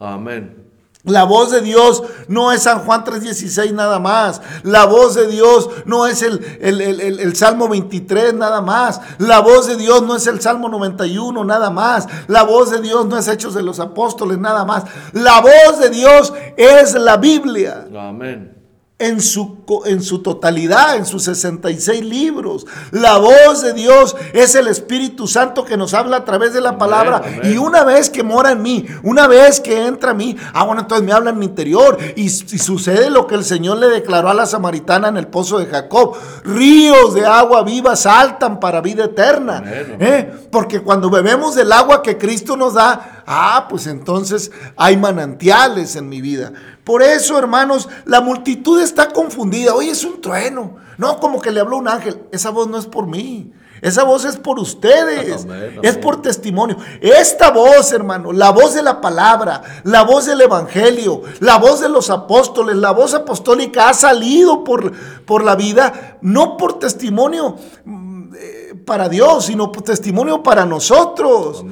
Amén. 0.00 0.70
La 1.04 1.24
voz 1.24 1.50
de 1.50 1.62
Dios 1.62 2.02
no 2.28 2.52
es 2.52 2.64
San 2.64 2.80
Juan 2.80 3.04
3:16 3.04 3.72
nada 3.72 3.98
más. 3.98 4.42
La 4.64 4.84
voz 4.84 5.14
de 5.14 5.28
Dios 5.28 5.70
no 5.86 6.06
es 6.06 6.20
el, 6.22 6.44
el, 6.60 7.36
Salmo 7.36 7.68
23 7.68 8.34
nada 8.34 8.60
más. 8.60 9.00
La 9.16 9.40
voz 9.40 9.66
de 9.66 9.76
Dios 9.76 10.02
no 10.02 10.16
es 10.16 10.26
el 10.26 10.42
Salmo 10.42 10.68
91 10.68 11.42
nada 11.44 11.70
más. 11.70 12.06
La 12.26 12.42
voz 12.42 12.70
de 12.70 12.82
Dios 12.82 13.06
no 13.06 13.16
es 13.16 13.28
Hechos 13.28 13.54
de 13.54 13.62
los 13.62 13.80
Apóstoles 13.80 14.38
nada 14.38 14.66
más. 14.66 14.84
La 15.14 15.40
voz 15.40 15.78
de 15.80 15.88
Dios 15.88 16.34
es 16.58 16.92
la 16.94 17.16
Biblia. 17.16 17.86
Amén 17.96 18.59
en 19.00 19.22
su, 19.22 19.56
en 19.86 20.02
su 20.02 20.22
totalidad, 20.22 20.96
en 20.96 21.06
sus 21.06 21.24
66 21.24 22.04
libros. 22.04 22.66
La 22.90 23.16
voz 23.16 23.62
de 23.62 23.72
Dios 23.72 24.14
es 24.34 24.54
el 24.54 24.68
Espíritu 24.68 25.26
Santo 25.26 25.64
que 25.64 25.78
nos 25.78 25.94
habla 25.94 26.18
a 26.18 26.24
través 26.26 26.52
de 26.52 26.60
la 26.60 26.76
palabra. 26.76 27.22
Y 27.42 27.56
una 27.56 27.82
vez 27.82 28.10
que 28.10 28.22
mora 28.22 28.52
en 28.52 28.62
mí, 28.62 28.86
una 29.02 29.26
vez 29.26 29.58
que 29.58 29.86
entra 29.86 30.10
a 30.10 30.14
mí, 30.14 30.36
ah, 30.52 30.64
bueno, 30.64 30.82
entonces 30.82 31.04
me 31.04 31.12
habla 31.12 31.30
en 31.30 31.38
mi 31.38 31.46
interior. 31.46 31.98
Y, 32.14 32.28
sucede 32.28 33.08
lo 33.08 33.26
que 33.26 33.36
el 33.36 33.44
Señor 33.44 33.78
le 33.78 33.88
declaró 33.88 34.28
a 34.28 34.34
la 34.34 34.44
samaritana 34.44 35.08
en 35.08 35.16
el 35.16 35.28
pozo 35.28 35.58
de 35.58 35.66
Jacob. 35.66 36.14
Ríos 36.44 37.14
de 37.14 37.24
agua 37.24 37.62
viva 37.64 37.96
saltan 37.96 38.60
para 38.60 38.82
vida 38.82 39.06
eterna. 39.06 39.62
¿Eh? 39.66 40.30
Porque 40.52 40.82
cuando 40.82 41.08
bebemos 41.08 41.54
del 41.54 41.72
agua 41.72 42.02
que 42.02 42.18
Cristo 42.18 42.54
nos 42.54 42.74
da, 42.74 43.22
ah, 43.26 43.66
pues 43.70 43.86
entonces 43.86 44.50
hay 44.76 44.98
manantiales 44.98 45.96
en 45.96 46.10
mi 46.10 46.20
vida. 46.20 46.52
Por 46.90 47.04
eso, 47.04 47.38
hermanos, 47.38 47.88
la 48.04 48.20
multitud 48.20 48.80
está 48.82 49.10
confundida. 49.10 49.76
Oye, 49.76 49.92
es 49.92 50.04
un 50.04 50.20
trueno. 50.20 50.78
No, 50.98 51.20
como 51.20 51.40
que 51.40 51.52
le 51.52 51.60
habló 51.60 51.76
un 51.76 51.86
ángel. 51.86 52.20
Esa 52.32 52.50
voz 52.50 52.66
no 52.66 52.78
es 52.78 52.86
por 52.86 53.06
mí. 53.06 53.52
Esa 53.80 54.02
voz 54.02 54.24
es 54.24 54.36
por 54.36 54.58
ustedes. 54.58 55.46
Es 55.82 55.96
por 55.98 56.20
testimonio. 56.20 56.78
Esta 57.00 57.52
voz, 57.52 57.92
hermano, 57.92 58.32
la 58.32 58.50
voz 58.50 58.74
de 58.74 58.82
la 58.82 59.00
palabra, 59.00 59.62
la 59.84 60.02
voz 60.02 60.26
del 60.26 60.40
evangelio, 60.40 61.22
la 61.38 61.58
voz 61.58 61.80
de 61.80 61.88
los 61.88 62.10
apóstoles, 62.10 62.74
la 62.74 62.90
voz 62.90 63.14
apostólica 63.14 63.88
ha 63.88 63.94
salido 63.94 64.64
por, 64.64 64.90
por 65.24 65.44
la 65.44 65.54
vida, 65.54 66.18
no 66.22 66.56
por 66.56 66.80
testimonio 66.80 67.54
mm, 67.84 68.34
eh, 68.36 68.74
para 68.84 69.08
Dios, 69.08 69.44
sino 69.44 69.70
por 69.70 69.84
testimonio 69.84 70.42
para 70.42 70.66
nosotros. 70.66 71.64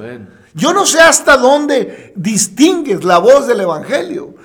Yo 0.53 0.73
no 0.73 0.85
sé 0.85 1.01
hasta 1.01 1.35
dónde 1.35 2.13
distingues 2.15 3.03
la 3.03 3.17
voz 3.17 3.47
del 3.47 3.59
evangelio. 3.59 4.38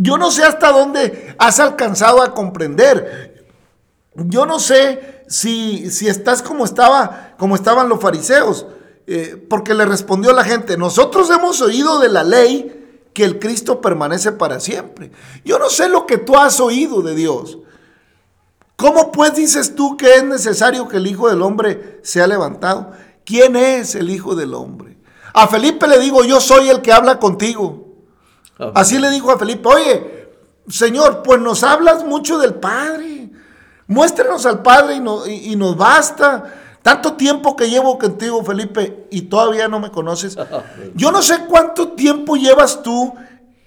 Yo 0.00 0.16
no 0.16 0.30
sé 0.30 0.44
hasta 0.44 0.70
dónde 0.70 1.34
has 1.38 1.60
alcanzado 1.60 2.22
a 2.22 2.34
comprender. 2.34 3.46
Yo 4.14 4.46
no 4.46 4.58
sé 4.58 5.24
si, 5.28 5.90
si 5.90 6.08
estás 6.08 6.42
como, 6.42 6.64
estaba, 6.64 7.34
como 7.38 7.54
estaban 7.54 7.88
los 7.88 8.00
fariseos, 8.00 8.66
eh, 9.06 9.42
porque 9.48 9.74
le 9.74 9.84
respondió 9.86 10.32
la 10.32 10.44
gente, 10.44 10.76
nosotros 10.76 11.30
hemos 11.30 11.60
oído 11.60 11.98
de 11.98 12.08
la 12.08 12.24
ley 12.24 13.08
que 13.14 13.24
el 13.24 13.38
Cristo 13.38 13.80
permanece 13.80 14.32
para 14.32 14.60
siempre. 14.60 15.10
Yo 15.44 15.58
no 15.58 15.68
sé 15.70 15.88
lo 15.88 16.06
que 16.06 16.18
tú 16.18 16.36
has 16.36 16.60
oído 16.60 17.02
de 17.02 17.14
Dios. 17.14 17.58
¿Cómo 18.76 19.10
pues 19.10 19.34
dices 19.34 19.74
tú 19.74 19.96
que 19.96 20.14
es 20.14 20.24
necesario 20.24 20.86
que 20.86 20.98
el 20.98 21.06
Hijo 21.06 21.28
del 21.28 21.42
Hombre 21.42 21.98
sea 22.02 22.28
levantado? 22.28 22.92
¿Quién 23.24 23.56
es 23.56 23.96
el 23.96 24.10
Hijo 24.10 24.36
del 24.36 24.54
Hombre? 24.54 24.98
A 25.34 25.48
Felipe 25.48 25.88
le 25.88 25.98
digo, 25.98 26.24
yo 26.24 26.40
soy 26.40 26.68
el 26.68 26.80
que 26.80 26.92
habla 26.92 27.18
contigo. 27.18 27.87
Así 28.74 28.98
le 28.98 29.10
dijo 29.10 29.30
a 29.30 29.38
Felipe, 29.38 29.68
oye, 29.68 30.28
Señor, 30.68 31.22
pues 31.22 31.40
nos 31.40 31.62
hablas 31.62 32.04
mucho 32.04 32.38
del 32.38 32.54
Padre. 32.54 33.30
Muéstranos 33.86 34.44
al 34.46 34.62
Padre 34.62 34.96
y, 34.96 35.56
nos 35.56 35.76
basta. 35.76 36.44
Tanto 36.82 37.14
tiempo 37.14 37.56
que 37.56 37.68
llevo 37.68 37.98
contigo, 37.98 38.44
Felipe, 38.44 39.06
y 39.10 39.22
todavía 39.22 39.68
no 39.68 39.80
me 39.80 39.90
conoces. 39.90 40.36
Yo 40.94 41.10
no 41.10 41.22
sé 41.22 41.46
cuánto 41.48 41.92
tiempo 41.92 42.36
llevas 42.36 42.82
tú 42.82 43.14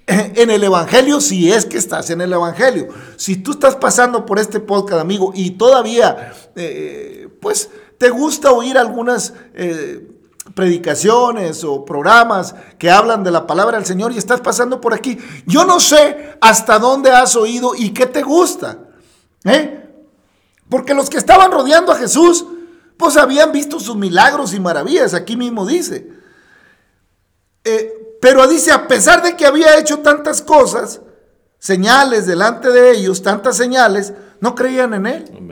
en 0.07 0.49
el 0.49 0.63
Evangelio, 0.63 1.21
si 1.21 1.51
es 1.51 1.65
que 1.65 1.77
estás 1.77 2.09
en 2.09 2.21
el 2.21 2.33
Evangelio. 2.33 2.89
Si 3.15 3.37
tú 3.37 3.51
estás 3.51 3.75
pasando 3.75 4.25
por 4.25 4.39
este 4.39 4.59
podcast, 4.59 4.99
amigo, 4.99 5.31
y 5.33 5.51
todavía, 5.51 6.33
eh, 6.55 7.29
pues, 7.41 7.69
te 7.97 8.09
gusta 8.09 8.51
oír 8.51 8.77
algunas... 8.77 9.33
Eh, 9.53 10.10
predicaciones 10.53 11.63
o 11.63 11.85
programas 11.85 12.55
que 12.77 12.89
hablan 12.89 13.23
de 13.23 13.31
la 13.31 13.47
palabra 13.47 13.77
del 13.77 13.85
Señor 13.85 14.11
y 14.11 14.17
estás 14.17 14.41
pasando 14.41 14.81
por 14.81 14.93
aquí. 14.93 15.17
Yo 15.45 15.65
no 15.65 15.79
sé 15.79 16.37
hasta 16.41 16.79
dónde 16.79 17.11
has 17.11 17.35
oído 17.35 17.73
y 17.75 17.91
qué 17.91 18.05
te 18.05 18.21
gusta. 18.21 18.79
¿eh? 19.45 19.89
Porque 20.69 20.93
los 20.93 21.09
que 21.09 21.17
estaban 21.17 21.51
rodeando 21.51 21.91
a 21.91 21.97
Jesús, 21.97 22.45
pues 22.97 23.17
habían 23.17 23.51
visto 23.51 23.79
sus 23.79 23.95
milagros 23.95 24.53
y 24.53 24.59
maravillas, 24.59 25.13
aquí 25.13 25.35
mismo 25.35 25.65
dice. 25.65 26.09
Eh, 27.63 28.17
pero 28.21 28.47
dice, 28.47 28.71
a 28.71 28.87
pesar 28.87 29.23
de 29.23 29.35
que 29.35 29.45
había 29.45 29.77
hecho 29.79 29.99
tantas 29.99 30.41
cosas, 30.41 31.01
señales 31.57 32.25
delante 32.25 32.69
de 32.69 32.91
ellos, 32.91 33.21
tantas 33.21 33.57
señales, 33.57 34.13
no 34.39 34.55
creían 34.55 34.93
en 34.93 35.05
él. 35.07 35.50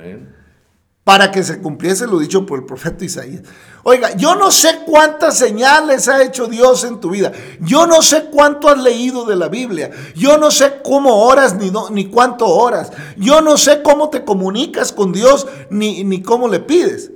Para 1.03 1.31
que 1.31 1.43
se 1.43 1.59
cumpliese 1.59 2.05
lo 2.05 2.19
dicho 2.19 2.45
por 2.45 2.59
el 2.59 2.65
profeta 2.65 3.03
Isaías. 3.03 3.41
Oiga, 3.83 4.15
yo 4.15 4.35
no 4.35 4.51
sé 4.51 4.81
cuántas 4.85 5.37
señales 5.37 6.07
ha 6.07 6.21
hecho 6.23 6.47
Dios 6.47 6.83
en 6.83 6.99
tu 6.99 7.11
vida. 7.11 7.31
Yo 7.61 7.87
no 7.87 8.01
sé 8.01 8.25
cuánto 8.25 8.69
has 8.69 8.77
leído 8.77 9.25
de 9.25 9.35
la 9.35 9.47
Biblia. 9.47 9.89
Yo 10.15 10.37
no 10.37 10.51
sé 10.51 10.81
cómo 10.83 11.23
oras 11.23 11.55
ni, 11.55 11.71
ni 11.91 12.05
cuánto 12.05 12.45
oras. 12.47 12.91
Yo 13.17 13.41
no 13.41 13.57
sé 13.57 13.81
cómo 13.81 14.09
te 14.09 14.23
comunicas 14.23 14.91
con 14.91 15.11
Dios 15.11 15.47
ni, 15.69 16.03
ni 16.03 16.21
cómo 16.21 16.47
le 16.47 16.59
pides. 16.59 17.11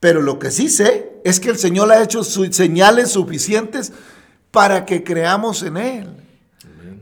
Pero 0.00 0.22
lo 0.22 0.38
que 0.38 0.50
sí 0.50 0.68
sé 0.68 1.20
es 1.24 1.40
que 1.40 1.50
el 1.50 1.58
Señor 1.58 1.90
ha 1.90 2.02
hecho 2.02 2.22
señales 2.22 3.10
suficientes 3.10 3.92
para 4.50 4.84
que 4.84 5.02
creamos 5.02 5.62
en 5.62 5.76
Él. 5.76 6.27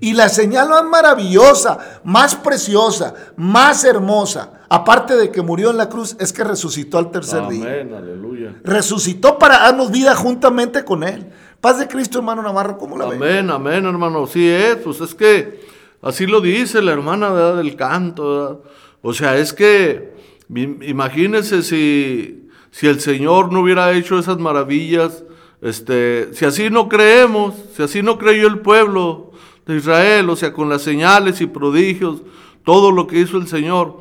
Y 0.00 0.12
la 0.12 0.28
señal 0.28 0.68
más 0.68 0.84
maravillosa, 0.84 2.00
más 2.04 2.34
preciosa, 2.34 3.14
más 3.36 3.84
hermosa, 3.84 4.64
aparte 4.68 5.16
de 5.16 5.30
que 5.30 5.42
murió 5.42 5.70
en 5.70 5.76
la 5.78 5.88
cruz, 5.88 6.16
es 6.18 6.32
que 6.32 6.44
resucitó 6.44 6.98
al 6.98 7.10
tercer 7.10 7.48
día. 7.48 7.80
Aleluya. 7.80 8.54
Resucitó 8.62 9.38
para 9.38 9.58
darnos 9.58 9.90
vida 9.90 10.14
juntamente 10.14 10.84
con 10.84 11.02
Él, 11.02 11.32
Paz 11.60 11.78
de 11.78 11.88
Cristo, 11.88 12.18
hermano 12.18 12.42
Navarro, 12.42 12.78
¿cómo 12.78 12.96
la 12.96 13.06
ve? 13.06 13.16
Amén, 13.16 13.50
amén, 13.50 13.84
hermano. 13.86 14.26
Sí 14.26 14.48
es, 14.48 14.76
pues 14.76 15.00
es 15.00 15.14
que 15.14 15.66
así 16.02 16.26
lo 16.26 16.40
dice 16.40 16.82
la 16.82 16.92
hermana 16.92 17.30
¿verdad? 17.30 17.56
del 17.56 17.74
canto. 17.76 18.22
¿verdad? 18.28 18.58
O 19.02 19.12
sea, 19.12 19.36
es 19.36 19.52
que 19.52 20.14
imagínense 20.48 21.62
si, 21.62 22.48
si 22.70 22.86
el 22.86 23.00
Señor 23.00 23.52
no 23.52 23.60
hubiera 23.60 23.92
hecho 23.92 24.18
esas 24.18 24.38
maravillas, 24.38 25.24
este, 25.62 26.32
si 26.34 26.44
así 26.44 26.70
no 26.70 26.88
creemos, 26.88 27.54
si 27.74 27.82
así 27.82 28.02
no 28.02 28.18
creyó 28.18 28.46
el 28.46 28.60
pueblo 28.60 29.32
de 29.66 29.76
Israel, 29.76 30.30
o 30.30 30.36
sea, 30.36 30.52
con 30.52 30.68
las 30.68 30.82
señales 30.82 31.40
y 31.40 31.46
prodigios, 31.46 32.22
todo 32.64 32.92
lo 32.92 33.06
que 33.06 33.18
hizo 33.20 33.36
el 33.36 33.48
Señor, 33.48 34.00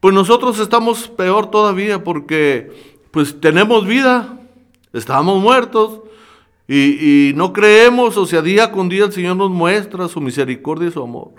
pues 0.00 0.14
nosotros 0.14 0.58
estamos 0.58 1.08
peor 1.08 1.50
todavía 1.50 2.04
porque 2.04 2.98
pues 3.10 3.40
tenemos 3.40 3.86
vida, 3.86 4.38
estamos 4.92 5.40
muertos 5.40 6.00
y, 6.68 7.32
no 7.34 7.52
creemos, 7.52 8.16
o 8.16 8.26
sea, 8.26 8.42
día 8.42 8.70
con 8.70 8.88
día 8.88 9.06
el 9.06 9.12
Señor 9.12 9.36
nos 9.36 9.50
muestra 9.50 10.06
su 10.06 10.20
misericordia 10.20 10.88
y 10.88 10.92
su 10.92 11.02
amor. 11.02 11.30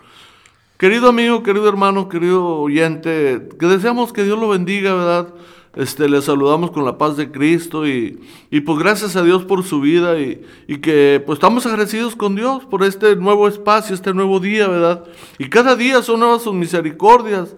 Querido 0.77 1.09
amigo, 1.09 1.43
querido 1.43 1.69
hermano, 1.69 2.09
querido 2.09 2.45
oyente, 2.45 3.49
que 3.59 3.65
deseamos 3.67 4.11
que 4.11 4.23
Dios 4.23 4.39
lo 4.39 4.49
bendiga, 4.49 4.93
¿verdad? 4.95 5.33
Este, 5.75 6.09
le 6.09 6.21
saludamos 6.21 6.71
con 6.71 6.83
la 6.83 6.97
paz 6.97 7.15
de 7.15 7.31
Cristo 7.31 7.87
y, 7.87 8.19
y 8.49 8.61
pues 8.61 8.79
gracias 8.79 9.15
a 9.15 9.23
Dios 9.23 9.45
por 9.45 9.63
su 9.63 9.79
vida 9.81 10.19
y, 10.19 10.41
y, 10.67 10.77
que 10.77 11.21
pues 11.23 11.37
estamos 11.37 11.65
agradecidos 11.67 12.15
con 12.15 12.35
Dios 12.35 12.65
por 12.65 12.83
este 12.83 13.15
nuevo 13.15 13.47
espacio, 13.47 13.93
este 13.93 14.13
nuevo 14.13 14.39
día, 14.39 14.67
¿verdad? 14.67 15.03
Y 15.37 15.47
cada 15.47 15.75
día 15.75 16.01
son 16.01 16.21
nuevas 16.21 16.41
sus 16.41 16.55
misericordias. 16.55 17.55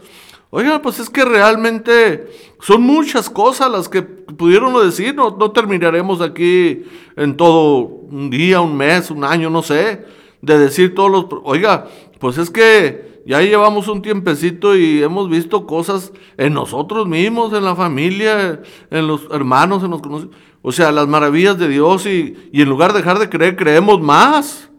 Oigan, 0.50 0.82
pues 0.82 1.00
es 1.00 1.10
que 1.10 1.24
realmente 1.24 2.30
son 2.60 2.82
muchas 2.82 3.30
cosas 3.30 3.72
las 3.72 3.88
que 3.88 4.02
pudieron 4.02 4.74
decir, 4.86 5.16
no, 5.16 5.38
no 5.38 5.52
terminaremos 5.52 6.20
aquí 6.20 6.84
en 7.16 7.38
todo 7.38 7.80
un 7.80 8.30
día, 8.30 8.60
un 8.60 8.76
mes, 8.76 9.10
un 9.10 9.24
año, 9.24 9.50
no 9.50 9.64
sé, 9.64 10.04
de 10.42 10.60
decir 10.60 10.94
todos 10.94 11.10
los... 11.10 11.26
Oiga, 11.44 11.88
pues 12.20 12.38
es 12.38 12.50
que 12.50 13.11
ya 13.26 13.42
llevamos 13.42 13.88
un 13.88 14.02
tiempecito 14.02 14.76
y 14.76 15.04
hemos 15.04 15.30
visto 15.30 15.68
cosas 15.68 16.12
en 16.38 16.54
nosotros 16.54 17.08
mismos, 17.08 17.54
en 17.54 17.64
la 17.64 17.76
familia, 17.76 18.62
en 18.90 19.08
los 19.08 19.28
hermanos, 19.32 19.84
en 19.84 19.92
los 19.92 20.02
conocidos. 20.02 20.36
O 20.62 20.72
sea, 20.72 20.92
las 20.92 21.08
maravillas 21.08 21.58
de 21.58 21.68
Dios 21.68 22.06
y, 22.06 22.50
en 22.54 22.70
lugar 22.70 22.94
de 22.94 23.00
dejar 23.00 23.20
de 23.20 23.30
creer, 23.30 23.56
creemos 23.56 24.02
más. 24.02 24.70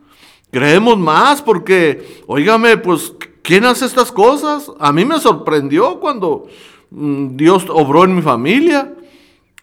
Creemos 0.51 0.99
más 0.99 1.43
porque, 1.43 2.23
oígame, 2.27 2.77
pues 2.77 3.15
¿quién 3.43 3.65
hace 3.65 3.87
estas 3.87 4.13
cosas? 4.13 4.71
A 4.79 4.93
mí 4.93 5.05
me 5.05 5.19
sorprendió 5.19 5.99
cuando 5.99 6.47
mm, 6.91 7.37
Dios 7.37 7.67
obró 7.69 8.05
en 8.05 8.15
mi 8.15 8.23
familia. 8.23 8.95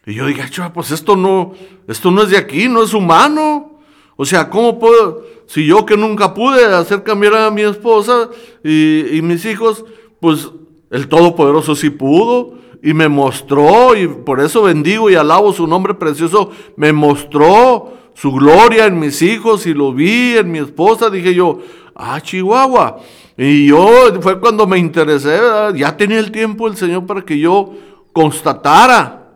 Y 0.04 0.14
yo 0.14 0.26
dije, 0.26 0.42
pues 0.74 0.90
esto 0.90 1.16
no, 1.16 1.52
esto 1.86 2.10
no 2.10 2.22
es 2.22 2.30
de 2.30 2.36
aquí, 2.36 2.68
no 2.68 2.82
es 2.82 2.92
humano. 2.92 3.80
O 4.16 4.24
sea, 4.26 4.50
¿cómo 4.50 4.78
puedo, 4.78 5.24
si 5.50 5.66
yo 5.66 5.84
que 5.84 5.96
nunca 5.96 6.32
pude 6.32 6.64
hacer 6.64 7.02
cambiar 7.02 7.34
a 7.34 7.50
mi 7.50 7.62
esposa 7.62 8.28
y, 8.62 9.18
mis 9.20 9.44
hijos, 9.44 9.84
pues 10.20 10.48
el 10.92 11.08
Todopoderoso 11.08 11.74
sí 11.74 11.90
pudo 11.90 12.54
y 12.80 12.94
me 12.94 13.08
mostró, 13.08 13.96
y 13.96 14.06
por 14.06 14.38
eso 14.38 14.62
bendigo 14.62 15.10
y 15.10 15.16
alabo 15.16 15.52
su 15.52 15.66
nombre 15.66 15.94
precioso, 15.94 16.52
me 16.76 16.92
mostró 16.92 17.94
su 18.14 18.30
gloria 18.30 18.86
en 18.86 19.00
mis 19.00 19.22
hijos 19.22 19.66
y 19.66 19.74
lo 19.74 19.92
vi 19.92 20.36
en 20.36 20.52
mi 20.52 20.60
esposa, 20.60 21.10
dije 21.10 21.34
yo, 21.34 21.58
ah, 21.96 22.20
Chihuahua, 22.20 23.00
y 23.36 23.66
yo 23.66 23.88
fue 24.20 24.38
cuando 24.38 24.68
me 24.68 24.78
interesé, 24.78 25.36
ya 25.74 25.96
tenía 25.96 26.20
el 26.20 26.30
tiempo 26.30 26.68
el 26.68 26.76
Señor 26.76 27.06
para 27.06 27.22
que 27.22 27.36
yo 27.36 27.72
constatara 28.12 29.32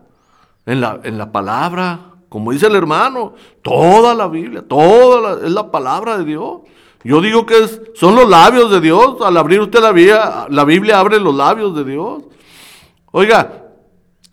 en 0.65 0.81
la, 0.81 1.01
en 1.03 1.19
la 1.19 1.33
palabra, 1.33 2.14
como 2.35 2.51
dice 2.51 2.67
el 2.67 2.75
hermano, 2.75 3.35
toda 3.63 4.13
la 4.13 4.27
Biblia, 4.27 4.65
toda 4.67 5.47
es 5.47 5.53
la 5.53 5.71
palabra 5.71 6.19
de 6.19 6.25
Dios. 6.25 6.63
Yo 7.05 7.21
digo 7.21 7.47
que 7.47 7.55
son 7.95 8.17
los 8.17 8.29
labios 8.29 8.73
de 8.73 8.81
Dios. 8.81 9.19
Al 9.21 9.37
abrir 9.37 9.61
usted 9.61 9.79
la 9.79 9.93
Biblia, 9.93 10.49
la 10.51 10.65
Biblia 10.65 10.99
abre 10.99 11.21
los 11.21 11.33
labios 11.33 11.77
de 11.77 11.85
Dios. 11.85 12.25
Oiga, 13.13 13.67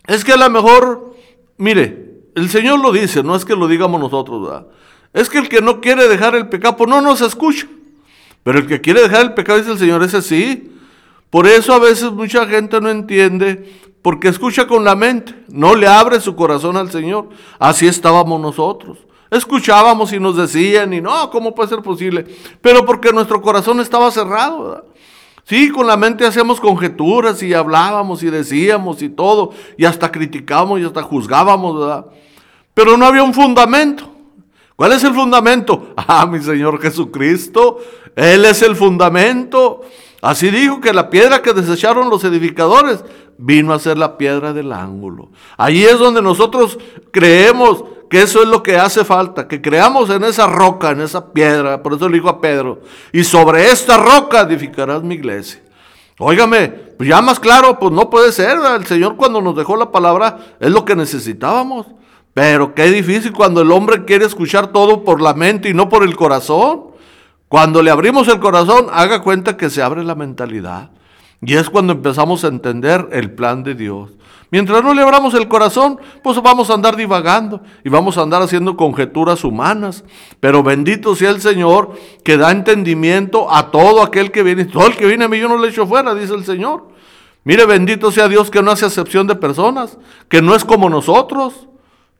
es 0.08 0.24
que 0.24 0.32
a 0.32 0.36
lo 0.36 0.50
mejor, 0.50 1.14
mire, 1.58 2.24
el 2.34 2.48
Señor 2.48 2.80
lo 2.80 2.90
dice, 2.90 3.22
no 3.22 3.36
es 3.36 3.44
que 3.44 3.54
lo 3.54 3.68
digamos 3.68 4.00
nosotros, 4.00 4.48
¿verdad? 4.48 4.66
Es 5.12 5.30
que 5.30 5.38
el 5.38 5.48
que 5.48 5.62
no 5.62 5.80
quiere 5.80 6.08
dejar 6.08 6.34
el 6.34 6.48
pecado, 6.48 6.76
pues 6.78 6.90
no 6.90 7.00
nos 7.02 7.20
escucha. 7.20 7.68
Pero 8.42 8.58
el 8.58 8.66
que 8.66 8.80
quiere 8.80 9.02
dejar 9.02 9.20
el 9.20 9.34
pecado, 9.34 9.58
dice 9.60 9.70
el 9.70 9.78
Señor, 9.78 10.02
ese 10.02 10.22
sí. 10.22 10.72
Por 11.30 11.46
eso 11.46 11.72
a 11.72 11.78
veces 11.78 12.10
mucha 12.10 12.48
gente 12.48 12.80
no 12.80 12.90
entiende, 12.90 13.72
porque 14.02 14.28
escucha 14.28 14.66
con 14.66 14.84
la 14.84 14.96
mente, 14.96 15.34
no 15.48 15.76
le 15.76 15.86
abre 15.86 16.20
su 16.20 16.34
corazón 16.34 16.76
al 16.76 16.90
Señor. 16.90 17.28
Así 17.58 17.86
estábamos 17.86 18.40
nosotros. 18.40 18.98
Escuchábamos 19.30 20.12
y 20.12 20.20
nos 20.20 20.36
decían, 20.36 20.92
y 20.92 21.00
no, 21.00 21.30
¿cómo 21.30 21.54
puede 21.54 21.70
ser 21.70 21.80
posible? 21.80 22.26
Pero 22.60 22.84
porque 22.84 23.12
nuestro 23.12 23.40
corazón 23.40 23.80
estaba 23.80 24.10
cerrado, 24.10 24.64
¿verdad? 24.64 24.84
Sí, 25.44 25.70
con 25.70 25.86
la 25.86 25.96
mente 25.96 26.26
hacíamos 26.26 26.60
conjeturas 26.60 27.42
y 27.42 27.54
hablábamos 27.54 28.22
y 28.22 28.30
decíamos 28.30 29.02
y 29.02 29.08
todo, 29.08 29.50
y 29.76 29.84
hasta 29.84 30.12
criticábamos 30.12 30.80
y 30.80 30.84
hasta 30.84 31.02
juzgábamos, 31.02 31.78
¿verdad? 31.80 32.06
Pero 32.74 32.96
no 32.96 33.06
había 33.06 33.22
un 33.22 33.34
fundamento. 33.34 34.10
¿Cuál 34.76 34.92
es 34.92 35.04
el 35.04 35.14
fundamento? 35.14 35.94
Ah, 35.96 36.26
mi 36.26 36.40
Señor 36.40 36.80
Jesucristo, 36.80 37.78
Él 38.16 38.44
es 38.44 38.62
el 38.62 38.76
fundamento. 38.76 39.82
Así 40.20 40.50
dijo 40.50 40.80
que 40.80 40.92
la 40.92 41.10
piedra 41.10 41.42
que 41.42 41.52
desecharon 41.52 42.08
los 42.08 42.22
edificadores 42.22 43.04
vino 43.38 43.72
a 43.72 43.78
ser 43.78 43.98
la 43.98 44.16
piedra 44.16 44.52
del 44.52 44.72
ángulo. 44.72 45.30
Ahí 45.56 45.84
es 45.84 45.98
donde 45.98 46.22
nosotros 46.22 46.78
creemos 47.10 47.84
que 48.08 48.22
eso 48.22 48.42
es 48.42 48.48
lo 48.48 48.62
que 48.62 48.76
hace 48.76 49.04
falta, 49.04 49.48
que 49.48 49.62
creamos 49.62 50.10
en 50.10 50.24
esa 50.24 50.46
roca, 50.46 50.90
en 50.90 51.00
esa 51.00 51.32
piedra. 51.32 51.82
Por 51.82 51.94
eso 51.94 52.08
le 52.08 52.16
dijo 52.16 52.28
a 52.28 52.40
Pedro, 52.40 52.80
y 53.12 53.24
sobre 53.24 53.70
esta 53.70 53.96
roca 53.96 54.42
edificarás 54.42 55.02
mi 55.02 55.14
iglesia. 55.14 55.62
Óigame, 56.18 56.68
pues 56.68 57.08
ya 57.08 57.22
más 57.22 57.40
claro, 57.40 57.78
pues 57.78 57.90
no 57.92 58.10
puede 58.10 58.30
ser. 58.32 58.58
El 58.76 58.86
Señor 58.86 59.16
cuando 59.16 59.40
nos 59.40 59.56
dejó 59.56 59.76
la 59.76 59.90
palabra 59.90 60.38
es 60.60 60.70
lo 60.70 60.84
que 60.84 60.94
necesitábamos. 60.94 61.86
Pero 62.34 62.74
qué 62.74 62.90
difícil 62.90 63.32
cuando 63.32 63.60
el 63.60 63.72
hombre 63.72 64.04
quiere 64.04 64.24
escuchar 64.24 64.68
todo 64.68 65.04
por 65.04 65.20
la 65.20 65.34
mente 65.34 65.68
y 65.68 65.74
no 65.74 65.88
por 65.88 66.02
el 66.02 66.16
corazón. 66.16 66.92
Cuando 67.48 67.82
le 67.82 67.90
abrimos 67.90 68.28
el 68.28 68.40
corazón, 68.40 68.86
haga 68.92 69.22
cuenta 69.22 69.56
que 69.56 69.68
se 69.68 69.82
abre 69.82 70.04
la 70.04 70.14
mentalidad. 70.14 70.90
Y 71.44 71.54
es 71.54 71.68
cuando 71.68 71.92
empezamos 71.92 72.44
a 72.44 72.48
entender 72.48 73.08
el 73.12 73.32
plan 73.32 73.64
de 73.64 73.74
Dios. 73.74 74.10
Mientras 74.52 74.84
no 74.84 74.94
le 74.94 75.02
abramos 75.02 75.34
el 75.34 75.48
corazón, 75.48 75.98
pues 76.22 76.40
vamos 76.42 76.70
a 76.70 76.74
andar 76.74 76.94
divagando 76.94 77.62
y 77.82 77.88
vamos 77.88 78.16
a 78.16 78.22
andar 78.22 78.42
haciendo 78.42 78.76
conjeturas 78.76 79.44
humanas. 79.44 80.04
Pero 80.40 80.62
bendito 80.62 81.16
sea 81.16 81.30
el 81.30 81.40
Señor 81.40 81.98
que 82.22 82.36
da 82.36 82.50
entendimiento 82.52 83.52
a 83.52 83.70
todo 83.70 84.02
aquel 84.02 84.30
que 84.30 84.42
viene. 84.42 84.66
Todo 84.66 84.86
el 84.86 84.96
que 84.96 85.06
viene 85.06 85.24
a 85.24 85.28
mí 85.28 85.40
yo 85.40 85.48
no 85.48 85.58
le 85.58 85.68
echo 85.68 85.86
fuera, 85.86 86.14
dice 86.14 86.34
el 86.34 86.44
Señor. 86.44 86.88
Mire, 87.44 87.64
bendito 87.66 88.12
sea 88.12 88.28
Dios 88.28 88.50
que 88.50 88.62
no 88.62 88.70
hace 88.70 88.86
acepción 88.86 89.26
de 89.26 89.34
personas, 89.34 89.98
que 90.28 90.42
no 90.42 90.54
es 90.54 90.64
como 90.64 90.88
nosotros. 90.88 91.66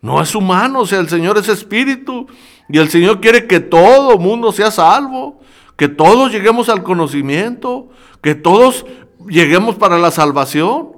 No 0.00 0.20
es 0.20 0.34
humano, 0.34 0.80
o 0.80 0.86
sea, 0.86 0.98
el 0.98 1.08
Señor 1.08 1.38
es 1.38 1.48
espíritu 1.48 2.26
y 2.68 2.78
el 2.78 2.88
Señor 2.88 3.20
quiere 3.20 3.46
que 3.46 3.60
todo 3.60 4.18
mundo 4.18 4.50
sea 4.50 4.72
salvo, 4.72 5.40
que 5.76 5.86
todos 5.86 6.32
lleguemos 6.32 6.68
al 6.68 6.82
conocimiento, 6.82 7.88
que 8.20 8.34
todos 8.34 8.84
lleguemos 9.28 9.76
para 9.76 9.98
la 9.98 10.10
salvación. 10.10 10.88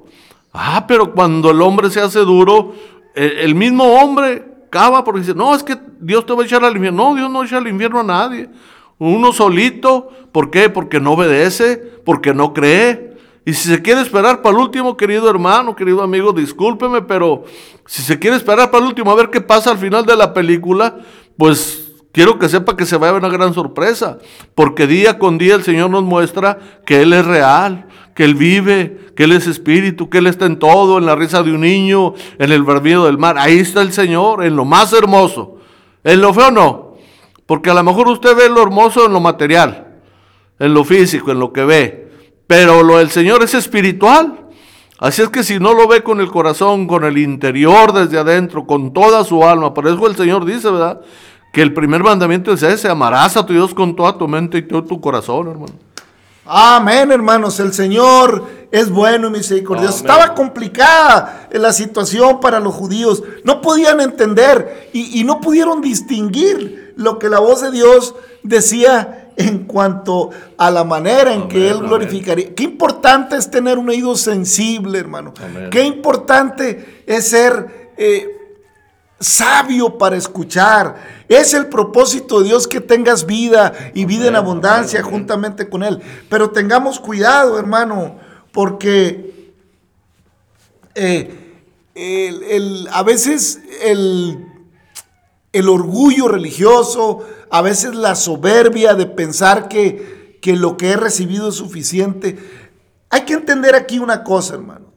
Ah, 0.53 0.85
pero 0.87 1.13
cuando 1.13 1.51
el 1.51 1.61
hombre 1.61 1.91
se 1.91 2.01
hace 2.01 2.21
duro, 2.21 2.75
el, 3.15 3.55
mismo 3.55 3.85
hombre 3.85 4.45
cava 4.71 5.05
porque 5.05 5.21
dice, 5.21 5.35
no, 5.35 5.55
es 5.55 5.63
que 5.63 5.77
Dios 6.01 6.27
te 6.27 6.33
va 6.33 6.43
a 6.43 6.47
echar 6.47 6.65
al 6.65 6.77
infierno. 6.77 7.11
No, 7.11 7.15
Dios 7.17 7.31
no 7.31 7.45
echa 7.45 7.59
al 7.59 7.69
infierno 7.69 8.01
a 8.01 8.05
nadie. 8.05 8.49
Uno 8.99 9.33
solito, 9.33 10.09
¿por 10.33 10.51
qué? 10.51 10.71
Porque 10.71 11.01
no 11.01 11.13
obedece, 11.13 11.77
porque 12.05 12.33
no 12.33 12.53
cree. 12.53 13.15
Y 13.45 13.53
si 13.53 13.69
se 13.69 13.83
quiere 13.83 14.01
esperar 14.01 14.41
para 14.41 14.57
el 14.57 14.63
último, 14.63 14.97
querido 14.97 15.29
hermano, 15.29 15.77
querido 15.77 16.03
amigo, 16.03 16.33
discúlpeme, 16.33 17.03
pero 17.03 17.45
si 17.85 18.03
se 18.03 18.19
quiere 18.19 18.37
esperar 18.37 18.71
para 18.71 18.83
el 18.83 18.89
último 18.89 19.11
a 19.11 19.15
ver 19.15 19.31
qué 19.31 19.41
pasa 19.41 19.71
al 19.71 19.79
final 19.79 20.07
de 20.07 20.17
la 20.17 20.33
película, 20.33 20.97
pues 21.37 21.93
quiero 22.13 22.39
que 22.39 22.49
sepa 22.49 22.77
que 22.77 22.87
se 22.87 22.97
va 22.97 23.09
a 23.09 23.13
ver 23.13 23.21
una 23.21 23.29
gran 23.29 23.53
sorpresa, 23.53 24.19
porque 24.55 24.87
día 24.87 25.19
con 25.19 25.37
día 25.37 25.57
el 25.57 25.63
Señor 25.63 25.91
nos 25.91 26.05
muestra 26.05 26.59
que 26.87 27.03
Él 27.03 27.13
es 27.13 27.27
real, 27.27 27.87
que 28.15 28.25
Él 28.25 28.35
vive, 28.35 29.11
que 29.17 29.25
Él 29.25 29.33
es 29.33 29.47
espíritu, 29.47 30.09
que 30.09 30.19
Él 30.19 30.27
está 30.27 30.47
en 30.47 30.59
todo, 30.59 30.99
en 30.99 31.07
la 31.07 31.17
risa 31.17 31.43
de 31.43 31.53
un 31.53 31.61
niño, 31.63 32.15
en 32.39 32.53
el 32.53 32.63
verbido 32.63 33.07
del 33.07 33.19
mar. 33.19 33.37
Ahí 33.39 33.59
está 33.59 33.83
el 33.83 33.93
Señor, 33.93 34.45
en 34.45 34.57
lo 34.57 34.65
más 34.65 34.93
hermoso. 34.93 35.59
En 36.05 36.21
lo 36.21 36.33
feo 36.33 36.51
no, 36.51 36.97
porque 37.47 37.71
a 37.71 37.75
lo 37.75 37.83
mejor 37.83 38.09
usted 38.09 38.37
ve 38.37 38.49
lo 38.49 38.63
hermoso 38.63 39.07
en 39.07 39.13
lo 39.13 39.21
material, 39.21 40.01
en 40.59 40.75
lo 40.75 40.85
físico, 40.85 41.31
en 41.33 41.39
lo 41.39 41.53
que 41.53 41.65
ve. 41.65 42.09
Pero 42.47 42.83
lo 42.83 42.99
del 42.99 43.11
Señor 43.11 43.43
es 43.43 43.55
espiritual. 43.55 44.41
Así 44.99 45.23
es 45.23 45.29
que 45.29 45.43
si 45.43 45.59
no 45.59 45.75
lo 45.75 45.89
ve 45.89 46.03
con 46.03 46.21
el 46.21 46.31
corazón, 46.31 46.87
con 46.87 47.05
el 47.05 47.19
interior 47.19 47.93
desde 47.93 48.19
adentro, 48.19 48.67
con 48.67 48.93
toda 48.93 49.25
su 49.25 49.45
alma, 49.45 49.75
por 49.75 49.89
eso 49.89 50.07
el 50.07 50.15
Señor 50.15 50.45
dice, 50.45 50.71
¿verdad? 50.71 51.01
Que 51.53 51.63
el 51.63 51.73
primer 51.73 52.03
mandamiento 52.03 52.53
es 52.53 52.63
ese, 52.63 52.89
amarás 52.89 53.37
a 53.37 53.45
tu 53.45 53.53
Dios 53.53 53.75
con 53.75 53.97
toda 53.97 54.17
tu 54.17 54.29
mente 54.29 54.59
y 54.59 54.63
todo 54.63 54.85
tu 54.85 55.01
corazón, 55.01 55.49
hermano. 55.49 55.84
Amén, 56.47 57.11
hermanos. 57.11 57.59
El 57.61 57.73
Señor 57.73 58.45
es 58.71 58.91
bueno 58.91 59.29
y 59.29 59.31
misericordioso. 59.31 59.97
Estaba 59.97 60.35
complicada 60.35 61.49
la 61.53 61.73
situación 61.73 62.41
para 62.41 62.61
los 62.61 62.75
judíos. 62.75 63.23
No 63.45 63.61
podían 63.61 64.01
entender 64.01 64.91
y, 64.93 65.21
y 65.21 65.25
no 65.25 65.41
pudieron 65.41 65.81
distinguir 65.81 66.93
lo 66.97 67.19
que 67.19 67.29
la 67.29 67.41
voz 67.41 67.63
de 67.63 67.71
Dios 67.71 68.15
decía 68.43 69.33
en 69.37 69.65
cuanto 69.65 70.31
a 70.57 70.71
la 70.71 70.85
manera 70.85 71.33
en 71.35 71.49
que 71.49 71.71
Él 71.71 71.79
glorificaría. 71.81 72.55
Qué 72.55 72.65
importante 72.65 73.37
es 73.37 73.51
tener 73.51 73.79
un 73.79 73.89
oído 73.89 74.17
sensible, 74.17 74.99
hermano. 74.99 75.33
Qué 75.71 75.85
importante 75.85 77.03
es 77.07 77.29
ser 77.29 77.93
eh, 77.97 78.34
sabio 79.21 79.99
para 79.99 80.17
escuchar. 80.17 81.25
Es 81.29 81.55
el 81.55 81.67
propósito 81.67 82.41
de 82.41 82.49
Dios 82.49 82.69
que 82.69 82.81
tengas 82.81 83.27
vida 83.27 83.73
y 83.95 84.05
vida 84.05 84.29
en 84.29 84.37
abundancia 84.37 85.03
juntamente 85.03 85.69
con 85.69 85.83
Él. 85.83 86.01
Pero 86.29 86.51
tengamos 86.51 87.01
cuidado, 87.01 87.59
hermano, 87.59 88.19
porque 88.53 89.53
eh, 90.95 91.53
a 92.93 93.03
veces 93.03 93.61
el 93.83 94.55
el 95.55 95.69
orgullo 95.69 96.27
religioso, 96.27 97.25
a 97.49 97.63
veces 97.63 97.95
la 97.95 98.17
soberbia 98.17 98.95
de 98.95 99.07
pensar 99.07 99.69
que, 99.69 100.39
que 100.43 100.57
lo 100.57 100.77
que 100.77 100.91
he 100.91 100.97
recibido 100.97 101.51
es 101.51 101.55
suficiente. 101.55 102.37
Hay 103.09 103.21
que 103.21 103.35
entender 103.35 103.77
aquí 103.77 104.01
una 104.01 104.25
cosa, 104.25 104.55
hermano. 104.55 104.93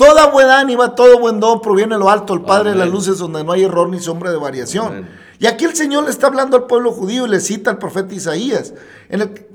Toda 0.00 0.28
buena 0.28 0.58
ánima, 0.60 0.94
todo 0.94 1.18
buen 1.18 1.40
don 1.40 1.60
proviene 1.60 1.94
de 1.94 1.98
lo 1.98 2.08
alto, 2.08 2.32
el 2.32 2.40
Padre 2.40 2.70
de 2.70 2.76
las 2.76 2.88
luces, 2.88 3.18
donde 3.18 3.44
no 3.44 3.52
hay 3.52 3.64
error 3.64 3.86
ni 3.86 4.00
sombra 4.00 4.30
de 4.30 4.38
variación. 4.38 5.06
Y 5.38 5.46
aquí 5.46 5.66
el 5.66 5.76
Señor 5.76 6.04
le 6.04 6.10
está 6.10 6.28
hablando 6.28 6.56
al 6.56 6.64
pueblo 6.64 6.90
judío 6.90 7.26
y 7.26 7.28
le 7.28 7.38
cita 7.38 7.68
al 7.68 7.76
profeta 7.76 8.14
Isaías, 8.14 8.72
en 9.10 9.20
el, 9.20 9.46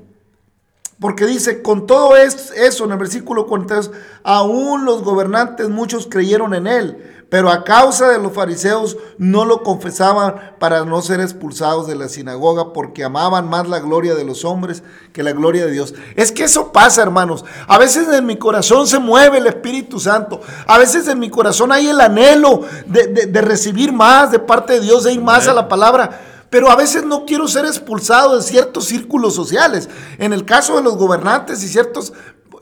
porque 1.00 1.26
dice, 1.26 1.62
con 1.62 1.88
todo 1.88 2.14
eso, 2.16 2.84
en 2.84 2.92
el 2.92 2.96
versículo 2.96 3.48
42, 3.48 3.90
aún 4.22 4.84
los 4.84 5.02
gobernantes 5.02 5.68
muchos 5.68 6.06
creyeron 6.08 6.54
en 6.54 6.68
él 6.68 7.15
pero 7.28 7.50
a 7.50 7.64
causa 7.64 8.08
de 8.08 8.18
los 8.18 8.32
fariseos 8.32 8.96
no 9.18 9.44
lo 9.44 9.62
confesaban 9.62 10.54
para 10.60 10.84
no 10.84 11.02
ser 11.02 11.20
expulsados 11.20 11.88
de 11.88 11.96
la 11.96 12.08
sinagoga 12.08 12.72
porque 12.72 13.02
amaban 13.02 13.48
más 13.48 13.68
la 13.68 13.80
gloria 13.80 14.14
de 14.14 14.24
los 14.24 14.44
hombres 14.44 14.84
que 15.12 15.24
la 15.24 15.32
gloria 15.32 15.66
de 15.66 15.72
Dios. 15.72 15.94
Es 16.14 16.30
que 16.30 16.44
eso 16.44 16.70
pasa, 16.70 17.02
hermanos. 17.02 17.44
A 17.66 17.78
veces 17.78 18.06
en 18.08 18.26
mi 18.26 18.36
corazón 18.36 18.86
se 18.86 19.00
mueve 19.00 19.38
el 19.38 19.46
Espíritu 19.48 19.98
Santo. 19.98 20.40
A 20.68 20.78
veces 20.78 21.08
en 21.08 21.18
mi 21.18 21.28
corazón 21.28 21.72
hay 21.72 21.88
el 21.88 22.00
anhelo 22.00 22.60
de, 22.86 23.40
recibir 23.42 23.92
más 23.92 24.30
de 24.30 24.38
parte 24.38 24.74
de 24.74 24.80
Dios, 24.80 25.02
de 25.04 25.12
ir 25.12 25.20
más 25.20 25.48
a 25.48 25.54
la 25.54 25.68
palabra 25.68 26.34
pero 26.48 26.70
a 26.70 26.76
veces 26.76 27.04
no 27.04 27.26
quiero 27.26 27.48
ser 27.48 27.66
expulsado 27.66 28.36
de 28.36 28.42
ciertos 28.42 28.84
círculos 28.86 29.34
sociales. 29.34 29.90
En 30.16 30.32
el 30.32 30.44
caso 30.44 30.76
de 30.76 30.82
los 30.82 30.96
gobernantes 30.96 31.62
y 31.62 31.68
ciertos 31.68 32.12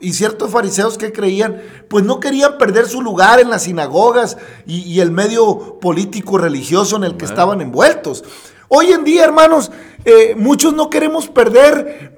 y 0.05 0.13
ciertos 0.13 0.51
fariseos 0.51 0.99
que 0.99 1.11
creían, 1.11 1.63
pues 1.87 2.05
no 2.05 2.19
querían 2.19 2.59
perder 2.59 2.85
su 2.85 3.01
lugar 3.01 3.39
en 3.39 3.49
las 3.49 3.63
sinagogas 3.63 4.37
y, 4.67 4.99
el 4.99 5.09
medio 5.09 5.79
político 5.79 6.37
religioso 6.37 6.95
en 6.97 7.05
el 7.05 7.17
que 7.17 7.25
estaban 7.25 7.59
envueltos. 7.59 8.23
Hoy 8.67 8.91
en 8.91 9.03
día, 9.03 9.23
hermanos, 9.23 9.71
eh, 10.05 10.35
muchos 10.37 10.75
no 10.75 10.91
queremos 10.91 11.27
perder 11.27 12.15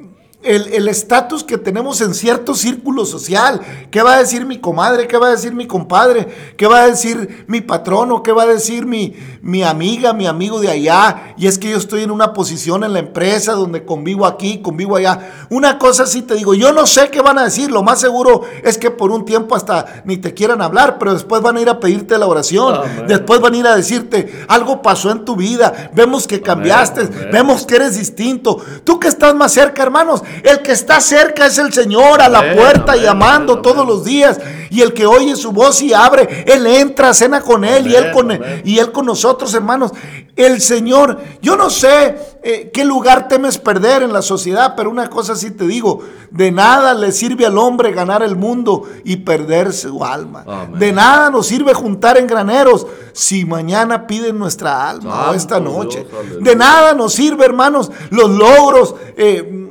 el 0.47 0.87
estatus 0.87 1.43
que 1.43 1.57
tenemos 1.57 2.01
en 2.01 2.13
cierto 2.13 2.53
círculo 2.53 3.05
social. 3.05 3.61
¿Qué 3.91 4.01
va 4.01 4.15
a 4.15 4.19
decir 4.19 4.45
mi 4.45 4.59
comadre? 4.59 5.07
¿Qué 5.07 5.17
va 5.17 5.27
a 5.27 5.31
decir 5.31 5.53
mi 5.53 5.67
compadre? 5.67 6.27
¿Qué 6.57 6.67
va 6.67 6.81
a 6.81 6.87
decir 6.87 7.45
mi 7.47 7.61
patrono? 7.61 8.23
¿Qué 8.23 8.31
va 8.31 8.43
a 8.43 8.47
decir 8.47 8.85
mi, 8.85 9.15
mi 9.41 9.63
amiga, 9.63 10.13
mi 10.13 10.27
amigo 10.27 10.59
de 10.59 10.69
allá? 10.69 11.33
Y 11.37 11.47
es 11.47 11.57
que 11.57 11.69
yo 11.69 11.77
estoy 11.77 12.03
en 12.03 12.11
una 12.11 12.33
posición 12.33 12.83
en 12.83 12.93
la 12.93 12.99
empresa 12.99 13.53
donde 13.53 13.85
convivo 13.85 14.25
aquí, 14.25 14.61
convivo 14.61 14.95
allá. 14.95 15.47
Una 15.49 15.77
cosa 15.77 16.05
sí 16.05 16.21
te 16.21 16.35
digo, 16.35 16.53
yo 16.53 16.71
no 16.71 16.87
sé 16.87 17.09
qué 17.09 17.21
van 17.21 17.37
a 17.37 17.43
decir. 17.43 17.71
Lo 17.71 17.83
más 17.83 17.99
seguro 17.99 18.41
es 18.63 18.77
que 18.77 18.91
por 18.91 19.11
un 19.11 19.25
tiempo 19.25 19.55
hasta 19.55 20.03
ni 20.05 20.17
te 20.17 20.33
quieran 20.33 20.61
hablar, 20.61 20.97
pero 20.97 21.13
después 21.13 21.41
van 21.41 21.57
a 21.57 21.61
ir 21.61 21.69
a 21.69 21.79
pedirte 21.79 22.17
la 22.17 22.27
oración. 22.27 23.07
Después 23.07 23.39
van 23.39 23.53
a 23.53 23.57
ir 23.57 23.67
a 23.67 23.75
decirte, 23.75 24.45
algo 24.47 24.81
pasó 24.81 25.11
en 25.11 25.25
tu 25.25 25.35
vida. 25.35 25.91
Vemos 25.93 26.27
que 26.27 26.41
cambiaste. 26.41 27.07
Vemos 27.31 27.65
que 27.65 27.75
eres 27.75 27.97
distinto. 27.97 28.57
Tú 28.83 28.99
que 28.99 29.07
estás 29.07 29.35
más 29.35 29.51
cerca, 29.53 29.83
hermanos 29.83 30.23
el 30.43 30.61
que 30.61 30.71
está 30.71 31.01
cerca 31.01 31.45
es 31.45 31.57
el 31.57 31.73
Señor 31.73 32.21
a 32.21 32.29
la 32.29 32.53
puerta 32.55 32.95
llamando 32.95 33.61
todos 33.61 33.85
los 33.85 34.03
días. 34.03 34.39
Y 34.69 34.81
el 34.81 34.93
que 34.93 35.05
oye 35.05 35.35
su 35.35 35.51
voz 35.51 35.81
y 35.81 35.93
abre, 35.93 36.43
Él 36.45 36.67
entra, 36.67 37.13
cena 37.13 37.41
con 37.41 37.63
Él 37.63 37.87
y 37.87 37.95
Él 37.95 38.11
con, 38.11 38.37
y 38.63 38.79
él 38.79 38.91
con 38.91 39.05
nosotros, 39.05 39.53
hermanos. 39.53 39.91
El 40.35 40.61
Señor, 40.61 41.19
yo 41.41 41.55
no 41.55 41.69
sé 41.69 42.15
eh, 42.43 42.69
qué 42.71 42.85
lugar 42.85 43.27
temes 43.27 43.57
perder 43.57 44.03
en 44.03 44.13
la 44.13 44.21
sociedad, 44.21 44.75
pero 44.77 44.91
una 44.91 45.09
cosa 45.09 45.35
sí 45.35 45.51
te 45.51 45.65
digo, 45.65 46.01
de 46.29 46.51
nada 46.51 46.93
le 46.93 47.11
sirve 47.11 47.45
al 47.45 47.57
hombre 47.57 47.91
ganar 47.91 48.21
el 48.21 48.35
mundo 48.35 48.83
y 49.03 49.17
perder 49.17 49.73
su 49.73 50.05
alma. 50.05 50.45
De 50.77 50.91
nada 50.91 51.31
nos 51.31 51.47
sirve 51.47 51.73
juntar 51.73 52.17
en 52.17 52.27
graneros 52.27 52.85
si 53.13 53.45
mañana 53.45 54.05
piden 54.05 54.37
nuestra 54.37 54.89
alma 54.89 55.31
o 55.31 55.33
esta 55.33 55.59
noche. 55.59 56.05
de 56.39 56.55
nada 56.55 56.93
nos 56.93 57.13
sirve, 57.13 57.43
hermanos, 57.45 57.91
los 58.11 58.29
logros. 58.29 58.95
Eh, 59.17 59.63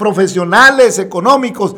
profesionales, 0.00 0.98
económicos, 0.98 1.76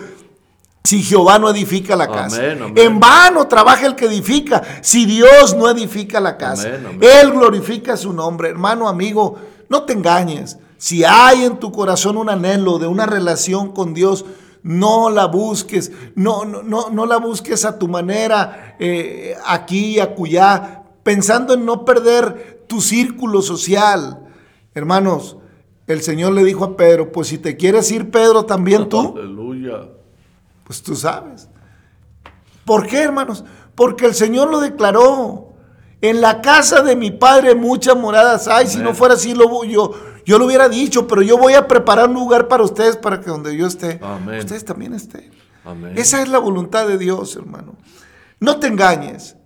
si 0.85 1.03
Jehová 1.03 1.41
no 1.41 1.51
edifica 1.51 1.97
la 1.97 2.07
casa. 2.07 2.41
En 2.77 3.01
vano 3.01 3.49
trabaja 3.49 3.85
el 3.87 3.97
que 3.97 4.07
edifica, 4.07 4.63
si 4.81 5.07
Dios 5.07 5.57
no 5.57 5.69
edifica 5.69 6.21
la 6.21 6.37
casa. 6.37 6.69
Él 7.01 7.33
glorifica 7.33 7.97
su 7.97 8.13
nombre. 8.13 8.51
Hermano, 8.51 8.89
amigo, 8.89 9.37
no 9.69 9.83
te 9.83 9.93
engañes. 9.93 10.57
Si 10.79 11.05
hay 11.05 11.45
en 11.45 11.59
tu 11.59 11.73
corazón 11.73 12.17
un 12.17 12.31
anhelo 12.31 12.79
de 12.79 12.87
una 12.87 13.07
relación 13.07 13.73
con 13.73 13.93
Dios, 13.93 14.25
no 14.63 15.11
la 15.11 15.27
busques, 15.27 15.91
no, 16.15 16.45
no, 16.45 16.63
no, 16.63 16.91
no 16.91 17.07
la 17.07 17.17
busques 17.17 17.65
a 17.65 17.79
tu 17.79 17.89
manera, 17.89 18.77
eh, 18.79 19.37
aquí 19.45 19.97
y 19.97 20.01
acullá, 20.01 20.85
pensando 21.03 21.55
en 21.55 21.65
no 21.65 21.85
perder 21.85 22.65
tu 22.69 22.81
círculo 22.81 23.43
social. 23.43 24.21
Hermanos, 24.75 25.37
el 25.87 26.03
Señor 26.03 26.33
le 26.33 26.45
dijo 26.45 26.65
a 26.65 26.77
Pedro, 26.77 27.11
pues 27.13 27.29
si 27.29 27.39
te 27.39 27.57
quieres 27.57 27.91
ir, 27.91 28.11
Pedro, 28.11 28.45
también 28.45 28.89
tú. 28.89 29.15
Aleluya. 29.17 29.89
Pues 30.65 30.83
tú 30.83 30.95
sabes. 30.95 31.49
¿Por 32.65 32.87
qué, 32.87 33.03
hermanos? 33.03 33.45
Porque 33.75 34.07
el 34.07 34.15
Señor 34.15 34.51
lo 34.51 34.61
declaró. 34.61 35.49
En 36.01 36.21
la 36.21 36.41
casa 36.41 36.83
de 36.83 36.97
mi 36.97 37.13
padre 37.13 37.55
muchas 37.55 37.97
moradas 37.97 38.49
hay. 38.49 38.67
Si 38.67 38.79
no 38.79 38.93
fuera 38.93 39.15
así, 39.15 39.35
lo, 39.35 39.65
yo, 39.65 39.93
yo 40.25 40.39
lo 40.39 40.47
hubiera 40.47 40.69
dicho, 40.69 41.07
pero 41.07 41.23
yo 41.23 41.39
voy 41.39 41.55
a 41.55 41.69
preparar 41.69 42.09
un 42.09 42.15
lugar 42.15 42.49
para 42.49 42.65
ustedes 42.65 42.97
para 42.97 43.21
que 43.21 43.31
donde 43.31 43.57
yo 43.57 43.67
esté, 43.69 44.01
ustedes 44.39 44.65
también 44.65 44.95
estén. 44.95 45.31
Esa 45.95 46.23
es 46.23 46.29
la 46.29 46.39
voluntad 46.39 46.89
de 46.89 46.99
Dios, 46.99 47.37
hermano. 47.37 47.77
No 48.41 48.59
te 48.59 48.67
engañes. 48.67 49.37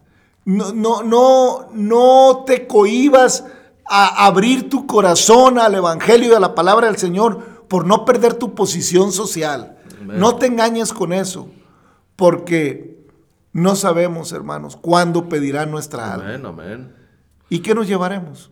No, 0.47 0.73
no, 0.73 1.03
no, 1.03 1.69
no 1.75 2.45
te 2.47 2.67
cohibas 2.67 3.45
a 3.89 4.27
abrir 4.27 4.69
tu 4.69 4.87
corazón 4.87 5.59
al 5.59 5.75
Evangelio 5.75 6.33
y 6.33 6.35
a 6.35 6.41
la 6.41 6.55
palabra 6.55 6.87
del 6.87 6.97
Señor 6.97 7.65
por 7.69 7.87
no 7.87 8.05
perder 8.05 8.35
tu 8.35 8.55
posición 8.55 9.13
social. 9.13 9.79
No 10.01 10.37
te 10.37 10.47
engañes 10.47 10.93
con 10.93 11.13
eso, 11.13 11.49
porque 12.15 13.07
no 13.53 13.75
sabemos, 13.75 14.33
hermanos, 14.33 14.77
cuándo 14.77 15.29
pedirá 15.29 15.67
nuestra 15.67 16.15
alma. 16.15 16.49
Amén. 16.49 16.95
¿Y 17.49 17.61
qué 17.61 17.75
nos 17.75 17.87
llevaremos? 17.87 18.51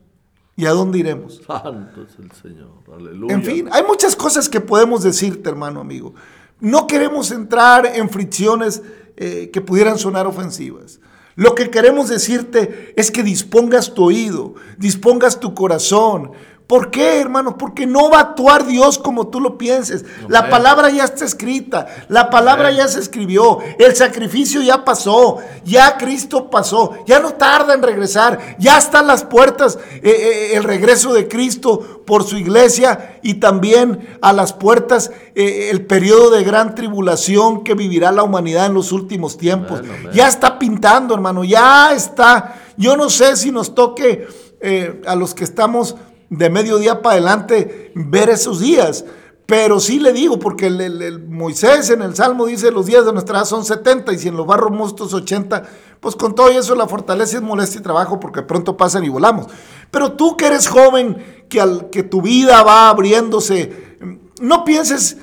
¿Y 0.57 0.67
a 0.67 0.71
dónde 0.71 0.99
iremos? 0.99 1.43
Santo 1.47 2.03
es 2.03 2.19
el 2.19 2.31
Señor. 2.33 2.71
Aleluya. 2.93 3.35
En 3.35 3.43
fin, 3.43 3.69
hay 3.73 3.83
muchas 3.83 4.15
cosas 4.15 4.49
que 4.49 4.61
podemos 4.61 5.03
decirte, 5.03 5.49
hermano 5.49 5.81
amigo. 5.81 6.15
No 6.61 6.87
queremos 6.87 7.31
entrar 7.33 7.87
en 7.87 8.09
fricciones 8.09 8.83
eh, 9.17 9.51
que 9.53 9.61
pudieran 9.61 9.99
sonar 9.99 10.27
ofensivas. 10.27 11.01
Lo 11.37 11.55
que 11.55 11.71
queremos 11.71 12.09
decirte 12.09 12.95
es 12.97 13.11
que 13.11 13.25
dispongas 13.25 13.95
tu 13.95 14.05
oído, 14.05 14.55
dispongas 14.79 15.41
tu 15.41 15.55
corazón, 15.55 16.33
¿Por 16.67 16.91
qué, 16.91 17.21
hermanos? 17.21 17.57
Porque 17.59 17.87
no 17.87 18.09
va 18.09 18.19
a 18.19 18.23
actuar 18.23 18.65
Dios 18.65 18.99
como 18.99 19.29
tú 19.29 19.39
lo 19.39 19.59
pienses. 19.59 20.07
La 20.29 20.49
palabra 20.49 20.89
ya 20.89 21.05
está 21.05 21.27
escrita, 21.27 21.87
la 22.09 22.31
palabra 22.31 22.71
ya 22.71 22.89
se 22.89 23.01
escribió, 23.01 23.59
el 23.79 23.95
sacrificio 23.95 24.63
ya 24.63 24.83
pasó, 24.83 25.41
ya 25.65 25.99
Cristo 25.99 26.49
pasó, 26.49 26.95
ya 27.07 27.21
no 27.21 27.35
tarda 27.35 27.75
en 27.75 27.83
regresar, 27.83 28.57
ya 28.59 28.79
están 28.79 29.07
las 29.07 29.25
puertas, 29.25 29.79
eh, 29.97 30.01
eh, 30.05 30.57
el 30.57 30.65
regreso 30.65 31.13
de 31.13 31.29
Cristo 31.29 32.03
por 32.07 32.25
su 32.25 32.39
iglesia 32.39 33.19
y 33.23 33.35
también 33.35 34.17
a 34.23 34.33
las 34.33 34.55
puertas 34.55 35.11
eh, 35.35 35.69
el 35.71 35.85
periodo 35.85 36.31
de 36.31 36.45
gran 36.45 36.75
tribulación 36.75 37.63
que 37.63 37.75
vivirá 37.75 38.11
la 38.11 38.23
humanidad 38.23 38.67
en 38.67 38.75
los 38.75 38.91
últimos 38.91 39.37
tiempos. 39.37 39.83
Ya 40.15 40.29
está 40.29 40.59
pintando, 40.59 41.13
hermano, 41.13 41.45
ya 41.45 41.93
está. 41.93 42.63
Yo 42.79 42.97
no 42.97 43.11
sé 43.11 43.37
si 43.37 43.51
nos 43.51 43.75
toque 43.75 44.27
a 45.07 45.15
los 45.15 45.35
que 45.35 45.45
estamos 45.45 45.95
de 46.37 46.51
mediodía 46.51 47.03
para 47.03 47.15
adelante 47.15 47.93
ver 47.95 48.29
esos 48.29 48.61
días. 48.61 49.05
Pero 49.47 49.79
sí 49.79 50.01
le 50.01 50.13
digo, 50.13 50.39
porque 50.39 50.69
el, 50.69 51.29
Moisés 51.29 51.91
en 51.91 52.01
el 52.01 52.17
Salmo 52.17 52.47
dice 52.47 52.71
los 52.71 52.87
días 52.87 53.05
de 53.05 53.13
nuestra 53.13 53.39
edad 53.39 53.45
son 53.45 53.65
70 53.65 54.13
y 54.13 54.19
si 54.19 54.29
en 54.29 54.37
los 54.37 54.47
barros 54.47 54.71
mustos 54.71 55.13
80, 55.13 55.65
pues 56.01 56.17
con 56.17 56.35
todo 56.35 56.49
eso 56.49 56.75
la 56.75 56.89
fortaleza 56.89 57.37
es 57.37 57.43
molestia 57.43 57.81
y 57.81 57.83
trabajo 57.83 58.19
porque 58.19 58.41
pronto 58.41 58.77
pasan 58.77 59.05
y 59.05 59.11
volamos. 59.11 59.47
Pero 59.91 60.13
tú 60.13 60.37
que 60.37 60.47
eres 60.47 60.67
joven, 60.67 61.45
que, 61.51 61.61
al, 61.61 61.91
que 61.91 62.03
tu 62.03 62.23
vida 62.23 62.63
va 62.63 62.89
abriéndose, 62.89 63.99
no 64.41 64.65
pienses 64.65 65.19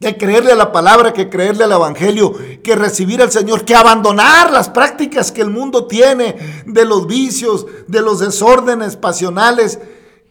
que 0.00 0.16
creerle 0.16 0.52
a 0.52 0.56
la 0.56 0.70
palabra, 0.70 1.12
que 1.12 1.28
creerle 1.28 1.64
al 1.64 1.72
Evangelio, 1.72 2.32
que 2.62 2.76
recibir 2.76 3.20
al 3.20 3.32
Señor, 3.32 3.64
que 3.64 3.74
abandonar 3.74 4.52
las 4.52 4.68
prácticas 4.70 5.32
que 5.32 5.40
el 5.42 5.50
mundo 5.50 5.86
tiene 5.86 6.36
de 6.66 6.84
los 6.84 7.06
vicios, 7.08 7.66
de 7.88 8.00
los 8.00 8.20
desórdenes 8.20 8.96
pasionales. 8.96 9.80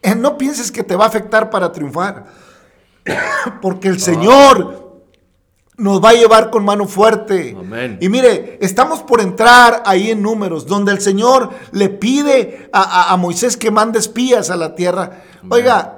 Eh, 0.01 0.15
no 0.15 0.38
pienses 0.38 0.71
que 0.71 0.84
te 0.84 0.95
va 0.95 1.03
a 1.06 1.08
afectar 1.10 1.49
para 1.49 1.71
triunfar, 1.73 2.25
porque 3.62 3.89
el 3.89 3.99
Señor 3.99 4.86
nos 5.75 6.03
va 6.03 6.10
a 6.10 6.13
llevar 6.13 6.49
con 6.49 6.63
mano 6.65 6.88
fuerte. 6.88 7.56
Amén. 7.60 7.97
Y 8.01 8.10
mire, 8.10 8.58
estamos 8.62 9.03
por 9.03 9.19
entrar 9.21 9.84
ahí 9.86 10.10
en 10.12 10.21
números, 10.23 10.65
donde 10.65 10.91
el 10.91 11.01
Señor 11.01 11.49
le 11.71 11.89
pide 11.89 12.69
a, 12.71 12.82
a- 12.82 13.12
a 13.13 13.17
Moisés 13.17 13.58
que 13.58 13.69
mande 13.69 13.99
espías 13.99 14.49
a 14.49 14.56
la 14.56 14.73
tierra. 14.75 15.23
Oiga, 15.49 15.96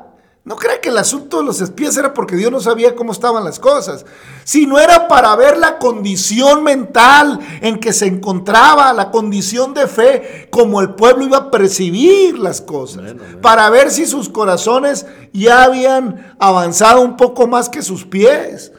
no 0.50 0.56
crea 0.56 0.82
que 0.82 0.90
el 0.90 0.98
asunto 0.98 1.38
de 1.38 1.44
los 1.44 1.62
espías 1.62 1.96
era 1.96 2.12
porque 2.12 2.36
Dios 2.36 2.52
no 2.52 2.60
sabía 2.60 2.96
cómo 2.96 3.12
estaban 3.12 3.44
las 3.44 3.60
cosas, 3.60 4.04
sino 4.44 4.80
era 4.80 5.08
para 5.08 5.36
ver 5.36 5.60
la 5.60 5.78
condición 5.78 6.64
mental 6.64 7.40
en 7.62 7.80
que 7.80 7.94
se 7.94 8.08
encontraba, 8.08 8.92
la 8.94 9.12
condición 9.12 9.76
de 9.76 9.86
fe, 9.86 10.48
como 10.50 10.82
el 10.82 10.96
pueblo 10.96 11.24
iba 11.24 11.38
a 11.38 11.52
percibir 11.52 12.40
las 12.40 12.62
cosas, 12.62 13.14
para 13.44 13.70
ver 13.70 13.92
si 13.92 14.08
sus 14.08 14.28
corazones 14.28 15.06
ya 15.34 15.66
habían 15.66 16.36
avanzado 16.40 17.02
un 17.02 17.16
poco 17.16 17.46
más 17.46 17.70
que 17.70 17.84
sus 17.84 18.04
pies. 18.04 18.72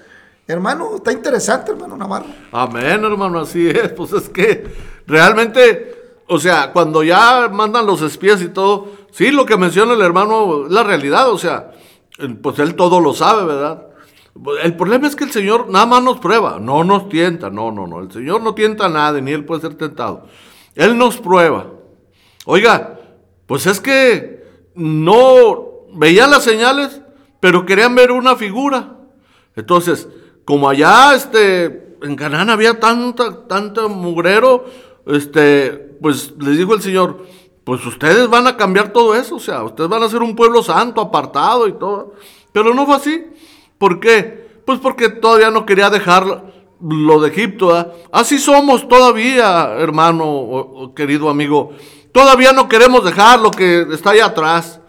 Hermano, 0.48 0.96
está 0.96 1.12
interesante, 1.12 1.70
hermano 1.70 1.96
Navarro. 1.96 2.26
Amén, 2.50 3.04
hermano, 3.04 3.38
así 3.38 3.68
es. 3.68 3.92
Pues 3.92 4.12
es 4.12 4.28
que 4.28 4.66
realmente, 5.06 5.94
o 6.26 6.40
sea, 6.40 6.72
cuando 6.72 7.04
ya 7.04 7.48
mandan 7.48 7.86
los 7.86 8.02
espías 8.02 8.42
y 8.42 8.48
todo, 8.48 8.88
sí, 9.10 9.30
lo 9.30 9.46
que 9.46 9.56
menciona 9.56 9.94
el 9.94 10.00
hermano 10.02 10.66
es 10.66 10.72
la 10.72 10.82
realidad, 10.82 11.30
o 11.30 11.38
sea, 11.38 11.72
pues 12.42 12.58
él 12.58 12.74
todo 12.74 13.00
lo 13.00 13.14
sabe, 13.14 13.44
¿verdad? 13.44 13.86
El 14.62 14.76
problema 14.76 15.06
es 15.06 15.16
que 15.16 15.24
el 15.24 15.32
Señor 15.32 15.68
nada 15.68 15.86
más 15.86 16.02
nos 16.02 16.18
prueba, 16.18 16.58
no 16.60 16.84
nos 16.84 17.08
tienta, 17.08 17.50
no, 17.50 17.72
no, 17.72 17.86
no. 17.86 18.00
El 18.00 18.10
Señor 18.10 18.42
no 18.42 18.54
tienta 18.54 18.86
a 18.86 18.88
nadie, 18.88 19.20
ni 19.20 19.32
Él 19.32 19.44
puede 19.44 19.62
ser 19.62 19.74
tentado. 19.74 20.26
Él 20.74 20.96
nos 20.96 21.18
prueba. 21.18 21.66
Oiga, 22.46 23.00
pues 23.46 23.66
es 23.66 23.80
que 23.80 24.44
no 24.74 25.86
veían 25.92 26.30
las 26.30 26.44
señales, 26.44 27.02
pero 27.40 27.66
querían 27.66 27.94
ver 27.94 28.12
una 28.12 28.36
figura. 28.36 28.96
Entonces, 29.56 30.08
como 30.44 30.68
allá 30.68 31.14
este, 31.14 31.96
en 32.02 32.16
Canaán 32.16 32.50
había 32.50 32.78
tanta, 32.78 33.46
tanta 33.46 33.88
mugrero, 33.88 34.64
este, 35.06 35.70
pues 36.00 36.32
les 36.38 36.56
dijo 36.56 36.74
el 36.74 36.82
Señor, 36.82 37.26
pues 37.70 37.86
ustedes 37.86 38.28
van 38.28 38.48
a 38.48 38.56
cambiar 38.56 38.92
todo 38.92 39.14
eso, 39.14 39.36
o 39.36 39.38
sea, 39.38 39.62
ustedes 39.62 39.88
van 39.88 40.02
a 40.02 40.08
ser 40.08 40.24
un 40.24 40.34
pueblo 40.34 40.60
santo, 40.60 41.00
apartado 41.00 41.68
y 41.68 41.72
todo. 41.74 42.14
Pero 42.50 42.74
no 42.74 42.84
fue 42.84 42.96
así. 42.96 43.24
¿Por 43.78 44.00
qué? 44.00 44.60
Pues 44.66 44.80
porque 44.80 45.08
todavía 45.08 45.52
no 45.52 45.64
quería 45.64 45.88
dejar 45.88 46.52
lo 46.80 47.20
de 47.20 47.28
Egipto. 47.28 47.94
Así 48.10 48.40
somos 48.40 48.88
todavía, 48.88 49.76
hermano 49.78 50.24
o 50.28 50.94
querido 50.96 51.30
amigo. 51.30 51.70
Todavía 52.10 52.52
no 52.52 52.68
queremos 52.68 53.04
dejar 53.04 53.38
lo 53.38 53.52
que 53.52 53.86
está 53.92 54.10
allá 54.10 54.26
atrás. 54.26 54.80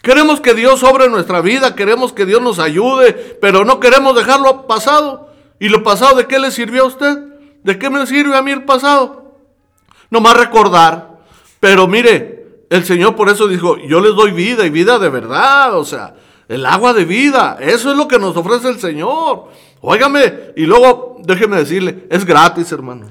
Queremos 0.00 0.40
que 0.40 0.54
Dios 0.54 0.80
sobre 0.80 1.10
nuestra 1.10 1.42
vida, 1.42 1.74
queremos 1.74 2.14
que 2.14 2.24
Dios 2.24 2.40
nos 2.40 2.58
ayude, 2.58 3.12
pero 3.42 3.66
no 3.66 3.78
queremos 3.78 4.16
dejarlo 4.16 4.66
pasado. 4.66 5.28
¿Y 5.60 5.68
lo 5.68 5.82
pasado 5.82 6.16
de 6.16 6.26
qué 6.26 6.38
le 6.38 6.50
sirvió 6.50 6.84
a 6.84 6.86
usted? 6.86 7.18
¿De 7.62 7.78
qué 7.78 7.90
me 7.90 8.06
sirve 8.06 8.34
a 8.34 8.40
mí 8.40 8.52
el 8.52 8.64
pasado? 8.64 9.34
Nomás 10.08 10.34
recordar. 10.38 11.11
Pero 11.62 11.86
mire, 11.86 12.64
el 12.70 12.84
Señor 12.84 13.14
por 13.14 13.28
eso 13.28 13.46
dijo, 13.46 13.76
yo 13.76 14.00
les 14.00 14.16
doy 14.16 14.32
vida 14.32 14.66
y 14.66 14.70
vida 14.70 14.98
de 14.98 15.08
verdad, 15.08 15.78
o 15.78 15.84
sea, 15.84 16.12
el 16.48 16.66
agua 16.66 16.92
de 16.92 17.04
vida, 17.04 17.56
eso 17.60 17.92
es 17.92 17.96
lo 17.96 18.08
que 18.08 18.18
nos 18.18 18.36
ofrece 18.36 18.68
el 18.68 18.80
Señor. 18.80 19.44
Óigame, 19.80 20.50
y 20.56 20.66
luego 20.66 21.18
déjeme 21.22 21.58
decirle, 21.58 22.08
es 22.10 22.24
gratis, 22.24 22.72
hermano. 22.72 23.06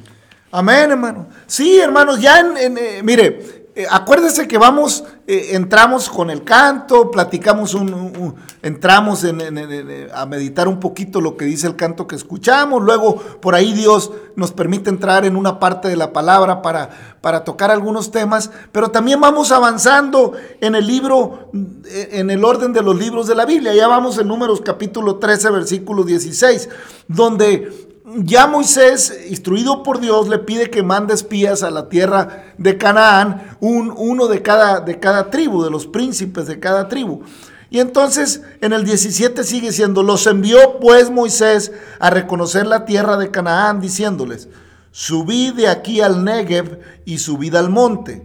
Amén, 0.51 0.91
hermano. 0.91 1.29
Sí, 1.47 1.79
hermanos, 1.79 2.19
ya 2.19 2.41
en, 2.41 2.77
eh, 2.77 2.99
mire, 3.01 3.61
eh, 3.75 3.86
acuérdese 3.89 4.47
que 4.47 4.57
vamos, 4.57 5.03
eh, 5.27 5.49
entramos 5.53 6.10
con 6.10 6.29
el 6.29 6.43
canto, 6.43 7.10
platicamos 7.10 7.73
un, 7.73 8.36
entramos 8.62 9.23
en- 9.23 9.39
en- 9.41 9.57
en- 9.57 9.71
en- 9.89 10.07
a 10.13 10.25
meditar 10.25 10.67
un 10.67 10.79
poquito 10.79 11.21
lo 11.21 11.38
que 11.38 11.45
dice 11.45 11.67
el 11.67 11.75
canto 11.77 12.05
que 12.05 12.15
escuchamos, 12.15 12.84
luego 12.84 13.15
por 13.15 13.55
ahí 13.55 13.71
Dios 13.73 14.12
nos 14.36 14.51
permite 14.51 14.89
entrar 14.89 15.25
en 15.25 15.36
una 15.36 15.60
parte 15.60 15.88
de 15.88 15.95
la 15.95 16.12
palabra 16.12 16.62
para, 16.62 16.89
para 17.21 17.43
tocar 17.43 17.71
algunos 17.71 18.12
temas, 18.12 18.51
pero 18.71 18.91
también 18.91 19.21
vamos 19.21 19.51
avanzando 19.51 20.34
en 20.60 20.75
el 20.75 20.86
libro, 20.86 21.49
eh, 21.86 22.10
en 22.13 22.29
el 22.29 22.43
orden 22.43 22.73
de 22.73 22.81
los 22.81 22.97
libros 22.97 23.27
de 23.27 23.36
la 23.36 23.45
Biblia. 23.45 23.73
Ya 23.73 23.88
vamos 23.88 24.17
en 24.17 24.27
números 24.27 24.62
capítulo 24.62 25.15
13, 25.17 25.49
versículo 25.49 26.03
16, 26.03 26.67
donde 27.07 27.90
ya 28.17 28.47
Moisés, 28.47 29.26
instruido 29.30 29.84
por 29.84 30.00
Dios, 30.00 30.28
le 30.28 30.39
pide 30.39 30.69
que 30.69 30.84
mande 30.84 31.13
espías 31.13 31.63
a 31.63 31.71
la 31.71 31.88
tierra 31.89 32.45
de 32.58 32.78
Canaán, 32.78 33.56
un- 33.60 33.93
uno 33.95 34.28
de 34.28 34.41
cada, 34.41 34.80
de 34.80 35.00
cada 35.00 35.30
tribu, 35.30 35.63
de 35.63 35.69
los 35.71 35.88
príncipes 35.88 36.47
de 36.47 36.60
cada 36.60 36.88
tribu. 36.88 37.21
Y 37.69 37.80
entonces 37.80 38.41
en 38.60 38.74
el 38.74 38.84
17 38.84 39.43
sigue 39.43 39.71
siendo, 39.71 40.04
los 40.04 40.28
envió 40.28 40.80
pues 40.80 41.10
Moisés 41.10 41.71
a 42.00 42.10
reconocer 42.10 42.67
la 42.67 42.84
tierra 42.86 43.17
de 43.17 43.32
Canaán, 43.32 43.80
diciéndoles, 43.80 44.50
subid 44.91 45.54
de 45.54 45.69
aquí 45.69 46.02
al 46.02 46.26
Negev 46.26 46.80
y 47.06 47.19
subid 47.19 47.56
al 47.56 47.69
monte 47.69 48.24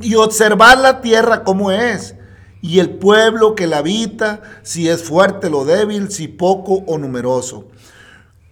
y 0.00 0.14
observad 0.14 0.78
la 0.80 1.00
tierra 1.00 1.42
como 1.44 1.70
es, 1.70 2.14
y 2.62 2.80
el 2.80 2.90
pueblo 2.90 3.54
que 3.54 3.66
la 3.66 3.78
habita, 3.78 4.40
si 4.62 4.88
es 4.88 5.02
fuerte 5.02 5.48
o 5.48 5.64
débil, 5.64 6.10
si 6.10 6.26
poco 6.28 6.82
o 6.86 6.98
numeroso. 6.98 7.66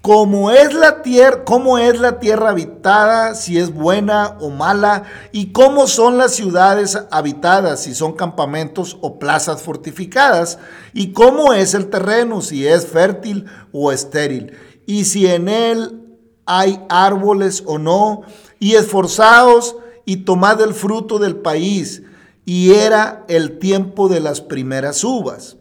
Como 0.05 0.51
es 0.51 0.75
la 0.75 1.01
tierra, 1.01 1.45
cómo 1.45 1.79
es 1.79 1.99
la 1.99 2.19
tierra 2.19 2.51
habitada, 2.51 3.35
si 3.35 3.57
es 3.57 3.73
buena 3.73 4.37
o 4.38 4.51
mala, 4.51 5.05
y 5.33 5.47
cómo 5.47 5.87
son 5.87 6.19
las 6.19 6.35
ciudades 6.35 6.99
habitadas, 7.11 7.85
si 7.85 7.95
son 7.95 8.12
campamentos 8.12 8.99
o 9.01 9.19
plazas 9.19 9.62
fortificadas, 9.62 10.59
y 10.93 11.14
cómo 11.14 11.55
es 11.55 11.73
el 11.73 11.88
terreno, 11.88 12.43
si 12.43 12.67
es 12.67 12.87
fértil 12.87 13.47
o 13.73 13.93
estéril, 13.93 14.53
y 14.85 15.07
si 15.07 15.27
en 15.27 15.49
él 15.49 16.03
hay 16.45 16.85
árboles 16.90 17.62
o 17.64 17.79
no, 17.79 18.25
y 18.59 18.75
esforzaos 18.75 19.77
y 20.05 20.19
tomad 20.19 20.61
el 20.61 20.75
fruto 20.75 21.19
del 21.19 21.37
país, 21.37 22.03
y 22.45 22.75
era 22.75 23.25
el 23.27 23.59
tiempo 23.59 24.11
de 24.11 24.21
las 24.21 24.43
primeras 24.43 25.03
uvas. 25.03 25.57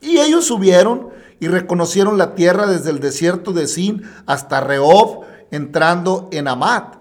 Y 0.00 0.18
ellos 0.18 0.44
subieron 0.44 1.09
y 1.40 1.48
reconocieron 1.48 2.18
la 2.18 2.34
tierra 2.34 2.66
desde 2.66 2.90
el 2.90 3.00
desierto 3.00 3.52
de 3.52 3.66
Sin 3.66 4.02
hasta 4.26 4.60
Rehob, 4.60 5.24
entrando 5.50 6.28
en 6.30 6.46
Amat. 6.46 6.96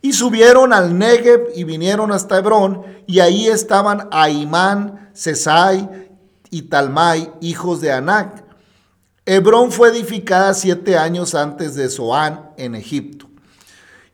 Y 0.00 0.14
subieron 0.14 0.72
al 0.72 0.96
Negev 0.98 1.48
y 1.54 1.64
vinieron 1.64 2.12
hasta 2.12 2.38
Hebrón, 2.38 2.82
y 3.06 3.20
ahí 3.20 3.48
estaban 3.48 4.08
Aimán, 4.12 5.10
Sesai 5.12 6.10
y 6.50 6.62
Talmai, 6.62 7.32
hijos 7.40 7.80
de 7.80 7.92
Anac. 7.92 8.44
Hebrón 9.26 9.70
fue 9.70 9.90
edificada 9.90 10.54
siete 10.54 10.96
años 10.96 11.34
antes 11.34 11.74
de 11.74 11.88
Zoán 11.88 12.50
en 12.56 12.74
Egipto. 12.74 13.26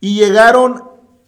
Y 0.00 0.14
llegaron 0.14 0.84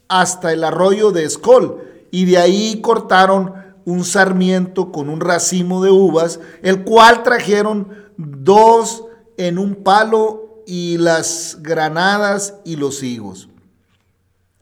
hasta 0.09 0.53
el 0.53 0.65
arroyo 0.65 1.11
de 1.13 1.25
Escol, 1.25 1.83
y 2.11 2.25
de 2.25 2.39
ahí 2.39 2.81
cortaron 2.81 3.55
un 3.85 4.05
sarmiento 4.05 4.93
con 4.93 5.09
un 5.09 5.21
racimo 5.21 5.83
de 5.83 5.91
uvas, 5.91 6.41
el 6.63 6.85
cual 6.85 7.23
trajeron 7.23 8.10
dos 8.21 9.05
en 9.37 9.59
un 9.59 9.77
palo 9.77 10.63
y 10.67 10.99
las 10.99 11.59
granadas 11.61 12.55
y 12.65 12.77
los 12.77 13.03
higos. 13.03 13.49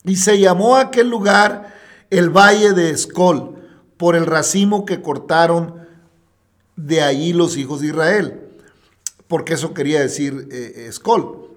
Y 0.05 0.17
se 0.17 0.39
llamó 0.39 0.77
aquel 0.77 1.11
lugar 1.11 1.75
el 2.11 2.31
valle 2.31 2.73
de 2.73 2.91
Escol, 2.91 3.57
por 3.97 4.15
el 4.15 4.27
racimo 4.27 4.87
que 4.87 5.03
cortaron 5.03 5.75
de 6.77 7.03
allí 7.03 7.33
los 7.33 7.57
hijos 7.57 7.81
de 7.81 7.89
Israel, 7.89 8.41
porque 9.27 9.55
eso 9.55 9.75
quería 9.75 10.01
decir 10.01 10.49
eh, 10.53 10.87
Escol. 10.89 11.51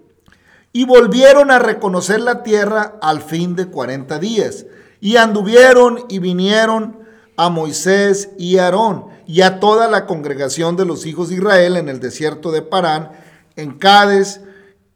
Y 0.73 0.85
volvieron 0.85 1.51
a 1.51 1.59
reconocer 1.59 2.19
la 2.21 2.43
tierra 2.43 2.97
al 3.01 3.21
fin 3.21 3.55
de 3.55 3.67
40 3.67 4.19
días. 4.19 4.65
Y 4.99 5.17
anduvieron 5.17 6.05
y 6.09 6.19
vinieron 6.19 6.99
a 7.35 7.49
Moisés 7.49 8.29
y 8.37 8.57
Aarón 8.57 9.07
y 9.31 9.43
a 9.43 9.61
toda 9.61 9.87
la 9.87 10.07
congregación 10.07 10.75
de 10.75 10.83
los 10.83 11.05
hijos 11.05 11.29
de 11.29 11.35
Israel 11.35 11.77
en 11.77 11.87
el 11.87 12.01
desierto 12.01 12.51
de 12.51 12.61
Parán, 12.61 13.13
en 13.55 13.77
Cádiz, 13.77 14.41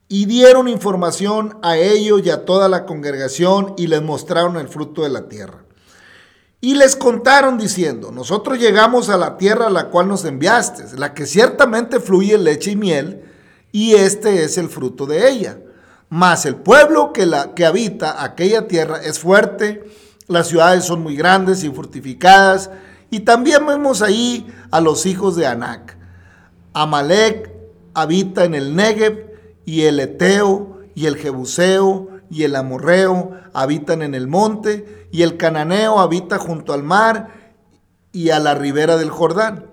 y 0.09 0.25
dieron 0.25 0.67
información 0.67 1.57
a 1.61 1.77
ellos 1.77 2.19
y 2.21 2.29
a 2.29 2.43
toda 2.43 2.67
la 2.67 2.85
congregación 2.85 3.75
y 3.77 3.87
les 3.87 4.01
mostraron 4.01 4.57
el 4.57 4.67
fruto 4.67 5.03
de 5.03 5.09
la 5.09 5.29
tierra. 5.29 5.63
Y 6.59 6.75
les 6.75 6.97
contaron 6.97 7.57
diciendo, 7.57 8.11
nosotros 8.11 8.59
llegamos 8.59 9.07
a 9.07 9.15
la 9.15 9.37
tierra 9.37 9.67
a 9.67 9.69
la 9.69 9.87
cual 9.87 10.09
nos 10.09 10.25
enviaste, 10.25 10.83
la 10.97 11.13
que 11.13 11.25
ciertamente 11.25 12.01
fluye 12.01 12.37
leche 12.37 12.71
y 12.71 12.75
miel, 12.75 13.23
y 13.71 13.93
este 13.93 14.43
es 14.43 14.57
el 14.57 14.67
fruto 14.67 15.05
de 15.05 15.29
ella. 15.29 15.59
Mas 16.09 16.45
el 16.45 16.57
pueblo 16.57 17.13
que, 17.13 17.25
la, 17.25 17.53
que 17.53 17.65
habita 17.65 18.21
aquella 18.21 18.67
tierra 18.67 18.97
es 19.01 19.17
fuerte, 19.17 19.85
las 20.27 20.49
ciudades 20.49 20.83
son 20.83 21.03
muy 21.03 21.15
grandes 21.15 21.63
y 21.63 21.69
fortificadas, 21.69 22.69
y 23.15 23.21
también 23.21 23.65
vemos 23.65 24.01
ahí 24.01 24.45
a 24.71 24.81
los 24.81 25.05
hijos 25.05 25.37
de 25.37 25.47
Anac. 25.47 25.97
Amalek 26.73 27.49
habita 27.93 28.43
en 28.43 28.53
el 28.53 28.75
Negev, 28.75 29.31
y 29.63 29.83
el 29.83 30.01
Eteo, 30.01 30.81
y 30.95 31.05
el 31.05 31.15
Jebuseo, 31.15 32.09
y 32.29 32.43
el 32.43 32.57
Amorreo 32.57 33.31
habitan 33.53 34.01
en 34.01 34.15
el 34.15 34.27
monte, 34.27 35.07
y 35.13 35.21
el 35.21 35.37
Cananeo 35.37 35.99
habita 35.99 36.39
junto 36.39 36.73
al 36.73 36.83
mar 36.83 37.53
y 38.11 38.31
a 38.31 38.39
la 38.39 38.53
ribera 38.53 38.97
del 38.97 39.11
Jordán. 39.11 39.67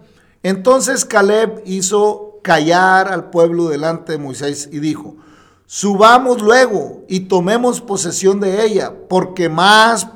Entonces 0.45 1.05
Caleb 1.05 1.65
hizo 1.67 2.39
callar 2.45 3.09
al 3.09 3.31
pueblo 3.31 3.71
delante 3.71 4.13
de 4.13 4.19
Moisés 4.19 4.69
y 4.71 4.79
dijo, 4.79 5.17
subamos 5.67 6.41
luego 6.41 7.03
y 7.09 7.21
tomemos 7.27 7.81
posesión 7.81 8.39
de 8.39 8.65
ella, 8.65 8.93
porque 9.09 9.49
más, 9.49 10.07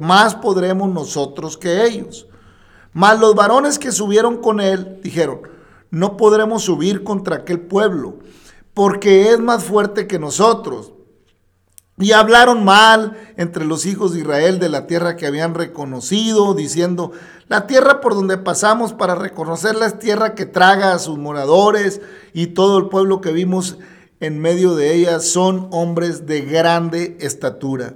más 0.00 0.34
podremos 0.34 0.88
nosotros 0.88 1.58
que 1.58 1.84
ellos. 1.84 2.26
Mas 2.92 3.20
los 3.20 3.34
varones 3.34 3.78
que 3.78 3.92
subieron 3.92 4.38
con 4.38 4.60
él 4.60 4.98
dijeron, 5.02 5.42
no 5.90 6.16
podremos 6.16 6.62
subir 6.62 7.04
contra 7.04 7.36
aquel 7.36 7.60
pueblo, 7.60 8.18
porque 8.74 9.30
es 9.30 9.38
más 9.40 9.64
fuerte 9.64 10.06
que 10.06 10.18
nosotros. 10.18 10.92
Y 11.98 12.12
hablaron 12.12 12.64
mal 12.64 13.18
entre 13.36 13.64
los 13.66 13.84
hijos 13.84 14.14
de 14.14 14.20
Israel 14.20 14.58
de 14.58 14.70
la 14.70 14.86
tierra 14.86 15.16
que 15.16 15.26
habían 15.26 15.54
reconocido, 15.54 16.54
diciendo, 16.54 17.12
la 17.48 17.66
tierra 17.66 18.00
por 18.00 18.14
donde 18.14 18.38
pasamos 18.38 18.94
para 18.94 19.14
reconocerla 19.14 19.86
es 19.86 19.98
tierra 19.98 20.34
que 20.34 20.46
traga 20.46 20.94
a 20.94 20.98
sus 20.98 21.18
moradores 21.18 22.00
y 22.32 22.48
todo 22.48 22.78
el 22.78 22.88
pueblo 22.88 23.20
que 23.20 23.32
vimos 23.32 23.76
en 24.20 24.38
medio 24.38 24.74
de 24.74 24.94
ella 24.94 25.20
son 25.20 25.68
hombres 25.72 26.26
de 26.26 26.42
grande 26.42 27.18
estatura. 27.20 27.94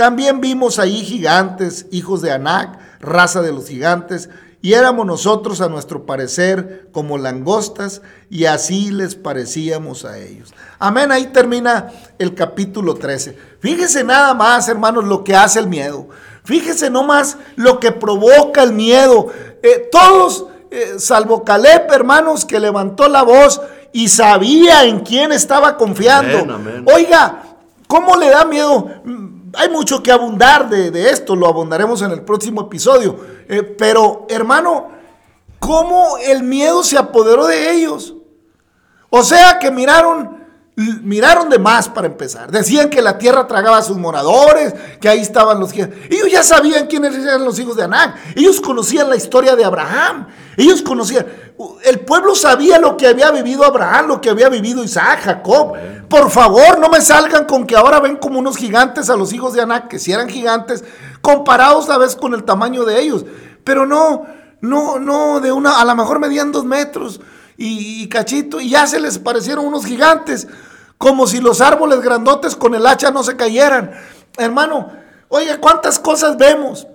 También 0.00 0.40
vimos 0.40 0.78
allí 0.78 1.04
gigantes, 1.04 1.84
hijos 1.90 2.22
de 2.22 2.32
Anac, 2.32 2.78
raza 3.00 3.42
de 3.42 3.52
los 3.52 3.68
gigantes, 3.68 4.30
y 4.62 4.72
éramos 4.72 5.04
nosotros 5.04 5.60
a 5.60 5.68
nuestro 5.68 6.06
parecer 6.06 6.88
como 6.90 7.18
langostas 7.18 8.00
y 8.30 8.46
así 8.46 8.90
les 8.92 9.14
parecíamos 9.14 10.06
a 10.06 10.16
ellos. 10.16 10.54
Amén, 10.78 11.12
ahí 11.12 11.26
termina 11.26 11.92
el 12.18 12.34
capítulo 12.34 12.94
13. 12.94 13.36
Fíjese 13.60 14.02
nada 14.02 14.32
más, 14.32 14.70
hermanos, 14.70 15.04
lo 15.04 15.22
que 15.22 15.36
hace 15.36 15.58
el 15.58 15.66
miedo. 15.66 16.08
Fíjese 16.44 16.88
nomás 16.88 17.36
lo 17.56 17.78
que 17.78 17.92
provoca 17.92 18.62
el 18.62 18.72
miedo. 18.72 19.26
Eh, 19.62 19.90
todos, 19.92 20.46
eh, 20.70 20.94
salvo 20.96 21.44
Caleb, 21.44 21.92
hermanos, 21.92 22.46
que 22.46 22.58
levantó 22.58 23.06
la 23.06 23.22
voz 23.22 23.60
y 23.92 24.08
sabía 24.08 24.84
en 24.84 25.00
quién 25.00 25.30
estaba 25.30 25.76
confiando. 25.76 26.58
Oiga, 26.90 27.42
¿cómo 27.86 28.16
le 28.16 28.30
da 28.30 28.46
miedo? 28.46 28.88
Hay 29.54 29.68
mucho 29.68 30.02
que 30.02 30.12
abundar 30.12 30.68
de, 30.68 31.10
esto, 31.10 31.34
lo 31.34 31.46
abundaremos 31.46 32.02
en 32.02 32.10
el 32.12 32.22
próximo 32.22 32.62
episodio. 32.62 33.16
Eh, 33.48 33.62
pero, 33.62 34.26
hermano, 34.28 34.88
¿cómo 35.58 36.18
el 36.18 36.42
miedo 36.42 36.82
se 36.82 36.98
apoderó 36.98 37.46
de 37.46 37.72
ellos? 37.72 38.14
O 39.08 39.22
sea 39.22 39.58
que 39.58 39.70
miraron, 39.70 40.39
miraron 41.02 41.50
de 41.50 41.58
más 41.58 41.88
para 41.88 42.06
empezar. 42.06 42.50
Decían 42.50 42.88
que 42.88 43.02
la 43.02 43.18
tierra 43.18 43.46
tragaba 43.46 43.78
a 43.78 43.82
sus 43.82 43.96
moradores, 43.96 44.74
que 45.00 45.08
ahí 45.08 45.20
estaban 45.20 45.60
los... 45.60 45.72
Ellos 45.72 46.30
ya 46.30 46.42
sabían 46.42 46.86
quiénes 46.86 47.14
eran 47.16 47.44
los 47.44 47.58
hijos 47.58 47.76
de 47.76 47.84
Anac. 47.84 48.16
Ellos 48.34 48.60
conocían 48.60 49.08
la 49.08 49.16
historia 49.16 49.56
de 49.56 49.64
Abraham. 49.64 50.28
Ellos 50.56 50.82
conocían, 50.82 51.26
el 51.84 52.00
pueblo 52.00 52.34
sabía 52.34 52.78
lo 52.78 52.96
que 52.96 53.06
había 53.06 53.30
vivido 53.30 53.64
Abraham, 53.64 54.08
lo 54.08 54.20
que 54.20 54.30
había 54.30 54.48
vivido 54.48 54.82
Isaac, 54.82 55.20
Jacob. 55.24 55.74
Por 56.08 56.30
favor, 56.30 56.78
no 56.78 56.88
me 56.88 57.00
salgan 57.00 57.44
con 57.44 57.66
que 57.66 57.76
ahora 57.76 58.00
ven 58.00 58.16
como 58.16 58.38
unos 58.38 58.56
gigantes 58.56 59.10
a 59.10 59.16
los 59.16 59.32
hijos 59.32 59.52
de 59.52 59.62
Anac, 59.62 59.88
que 59.88 59.98
si 59.98 60.12
eran 60.12 60.28
gigantes, 60.28 60.84
comparados 61.20 61.88
a 61.90 61.98
vez 61.98 62.16
con 62.16 62.34
el 62.34 62.44
tamaño 62.44 62.84
de 62.84 63.00
ellos. 63.00 63.24
Pero 63.64 63.86
no, 63.86 64.26
no, 64.60 64.98
no, 64.98 65.40
de 65.40 65.52
una, 65.52 65.80
a 65.80 65.84
lo 65.84 65.94
mejor 65.94 66.18
medían 66.18 66.52
dos 66.52 66.64
metros 66.64 67.20
y, 67.56 68.02
y 68.02 68.08
cachito, 68.08 68.60
y 68.60 68.70
ya 68.70 68.86
se 68.86 69.00
les 69.00 69.18
parecieron 69.18 69.66
unos 69.66 69.84
gigantes, 69.84 70.48
como 71.00 71.26
si 71.26 71.40
los 71.40 71.62
árboles 71.62 72.02
grandotes 72.02 72.54
con 72.54 72.74
el 72.74 72.86
hacha 72.86 73.10
no 73.10 73.22
se 73.22 73.34
cayeran. 73.34 73.90
Hermano, 74.36 74.90
oiga, 75.30 75.56
¿cuántas 75.58 75.98
cosas 75.98 76.36
vemos? 76.36 76.86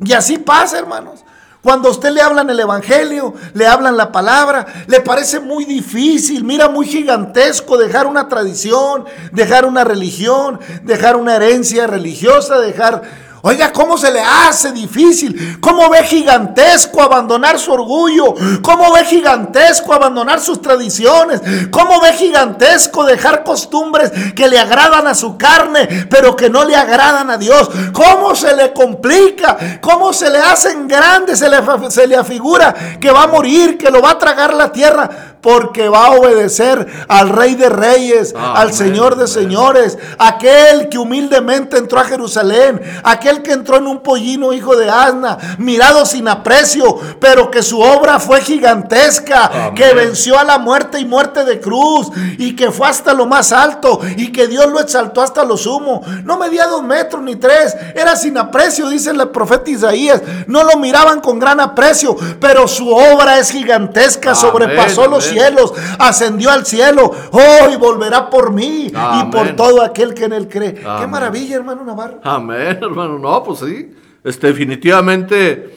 Y 0.00 0.12
así 0.14 0.36
pasa, 0.36 0.80
hermanos. 0.80 1.24
Cuando 1.62 1.88
a 1.88 1.92
usted 1.92 2.10
le 2.10 2.22
hablan 2.22 2.50
el 2.50 2.58
Evangelio, 2.58 3.32
le 3.54 3.68
hablan 3.68 3.96
la 3.96 4.10
palabra, 4.10 4.66
le 4.88 5.00
parece 5.00 5.38
muy 5.38 5.64
difícil, 5.64 6.42
mira, 6.42 6.68
muy 6.68 6.86
gigantesco 6.86 7.78
dejar 7.78 8.08
una 8.08 8.26
tradición, 8.26 9.04
dejar 9.30 9.64
una 9.64 9.84
religión, 9.84 10.58
dejar 10.82 11.14
una 11.14 11.36
herencia 11.36 11.86
religiosa, 11.86 12.58
dejar 12.58 13.02
Oiga, 13.42 13.72
¿cómo 13.72 13.96
se 13.96 14.10
le 14.10 14.20
hace 14.20 14.70
difícil? 14.72 15.58
¿Cómo 15.60 15.88
ve 15.88 16.02
gigantesco 16.04 17.02
abandonar 17.02 17.58
su 17.58 17.72
orgullo? 17.72 18.34
¿Cómo 18.60 18.92
ve 18.92 19.04
gigantesco 19.04 19.94
abandonar 19.94 20.40
sus 20.40 20.60
tradiciones? 20.60 21.40
¿Cómo 21.70 22.00
ve 22.00 22.12
gigantesco 22.12 23.04
dejar 23.04 23.42
costumbres 23.42 24.12
que 24.34 24.48
le 24.48 24.58
agradan 24.58 25.06
a 25.06 25.14
su 25.14 25.38
carne, 25.38 26.06
pero 26.10 26.36
que 26.36 26.50
no 26.50 26.64
le 26.64 26.76
agradan 26.76 27.30
a 27.30 27.38
Dios? 27.38 27.70
¿Cómo 27.94 28.34
se 28.34 28.54
le 28.54 28.74
complica? 28.74 29.80
¿Cómo 29.80 30.12
se 30.12 30.28
le 30.28 30.38
hacen 30.38 30.86
grandes? 30.86 31.38
Se 31.38 31.48
le, 31.48 31.58
se 31.88 32.06
le 32.06 32.16
afigura 32.16 32.74
que 33.00 33.10
va 33.10 33.22
a 33.22 33.28
morir, 33.28 33.78
que 33.78 33.90
lo 33.90 34.02
va 34.02 34.10
a 34.10 34.18
tragar 34.18 34.52
la 34.52 34.70
tierra 34.70 35.30
porque 35.40 35.88
va 35.88 36.06
a 36.06 36.10
obedecer 36.12 36.86
al 37.08 37.30
Rey 37.30 37.54
de 37.54 37.68
Reyes, 37.68 38.34
al 38.36 38.72
Señor 38.72 39.16
de 39.16 39.26
Señores, 39.26 39.98
aquel 40.18 40.88
que 40.88 40.98
humildemente 40.98 41.78
entró 41.78 42.00
a 42.00 42.04
Jerusalén, 42.04 42.80
aquel 43.02 43.29
que 43.38 43.52
entró 43.52 43.76
en 43.76 43.86
un 43.86 44.02
pollino 44.02 44.52
hijo 44.52 44.76
de 44.76 44.90
asna, 44.90 45.38
mirado 45.58 46.04
sin 46.04 46.28
aprecio, 46.28 46.98
pero 47.18 47.50
que 47.50 47.62
su 47.62 47.80
obra 47.80 48.18
fue 48.18 48.40
gigantesca, 48.40 49.72
que 49.74 49.94
venció 49.94 50.38
a 50.38 50.44
la 50.44 50.58
muerte 50.58 50.98
y 50.98 51.04
muerte 51.04 51.44
de 51.44 51.60
cruz, 51.60 52.10
y 52.38 52.56
que 52.56 52.70
fue 52.70 52.88
hasta 52.88 53.14
lo 53.14 53.26
más 53.26 53.52
alto, 53.52 54.00
y 54.16 54.32
que 54.32 54.46
Dios 54.46 54.70
lo 54.70 54.80
exaltó 54.80 55.22
hasta 55.22 55.44
lo 55.44 55.56
sumo. 55.56 56.02
No 56.24 56.36
medía 56.36 56.66
dos 56.66 56.82
metros 56.82 57.22
ni 57.22 57.36
tres, 57.36 57.76
era 57.94 58.16
sin 58.16 58.36
aprecio, 58.36 58.88
dice 58.88 59.10
el 59.10 59.28
profeta 59.28 59.70
Isaías. 59.70 60.22
No 60.46 60.64
lo 60.64 60.76
miraban 60.76 61.20
con 61.20 61.38
gran 61.38 61.60
aprecio, 61.60 62.16
pero 62.40 62.66
su 62.66 62.90
obra 62.90 63.38
es 63.38 63.50
gigantesca, 63.50 64.34
sobrepasó 64.34 65.06
los 65.06 65.24
cielos, 65.24 65.72
ascendió 65.98 66.50
al 66.50 66.66
cielo, 66.66 67.12
hoy 67.30 67.76
volverá 67.76 68.30
por 68.30 68.52
mí 68.52 68.92
y 68.92 69.24
por 69.30 69.54
todo 69.56 69.82
aquel 69.82 70.14
que 70.14 70.24
en 70.24 70.32
él 70.32 70.48
cree. 70.48 70.74
Qué 70.74 71.06
maravilla, 71.06 71.56
hermano 71.56 71.84
Navarro. 71.84 72.20
Amén, 72.22 72.78
hermano. 72.80 73.18
No, 73.20 73.42
pues 73.42 73.60
sí. 73.60 73.90
Este, 74.24 74.48
definitivamente, 74.48 75.74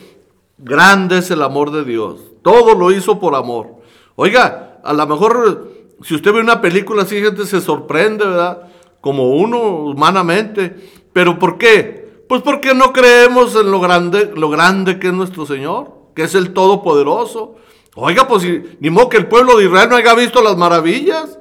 grande 0.58 1.20
es 1.20 1.32
el 1.32 1.42
amor 1.42 1.72
de 1.72 1.84
Dios. 1.84 2.20
Todo 2.42 2.76
lo 2.76 2.92
hizo 2.92 3.20
por 3.20 3.36
amor. 3.36 3.82
Oiga, 4.16 4.80
a 4.84 4.94
lo 4.94 5.08
mejor, 5.08 5.72
si 6.02 6.16
usted 6.16 6.34
ve 6.34 6.40
una 6.40 6.62
película 6.62 7.04
así, 7.04 7.22
gente 7.22 7.46
se 7.46 7.62
sorprende, 7.62 8.26
¿verdad? 8.26 8.70
Como 9.02 9.36
uno 9.36 9.60
humanamente. 9.60 10.76
¿Pero 11.14 11.38
por 11.38 11.58
qué? 11.58 12.24
Pues 12.28 12.42
porque 12.42 12.74
no 12.74 12.94
creemos 12.94 13.56
en 13.56 13.70
lo 13.70 13.80
grande, 13.80 14.32
lo 14.36 14.50
grande 14.50 15.00
que 15.00 15.08
es 15.08 15.14
nuestro 15.14 15.46
Señor, 15.46 15.92
que 16.16 16.24
es 16.24 16.36
el 16.36 16.54
Todopoderoso, 16.54 17.58
Oiga, 17.96 18.28
pues 18.28 18.44
ni 18.80 18.90
modo 18.90 19.10
que 19.10 19.18
el 19.18 19.28
pueblo 19.28 19.58
de 19.58 19.66
Israel 19.66 19.90
no 19.90 19.96
haya 19.96 20.16
visto 20.16 20.42
las 20.42 20.58
maravillas. 20.58 21.38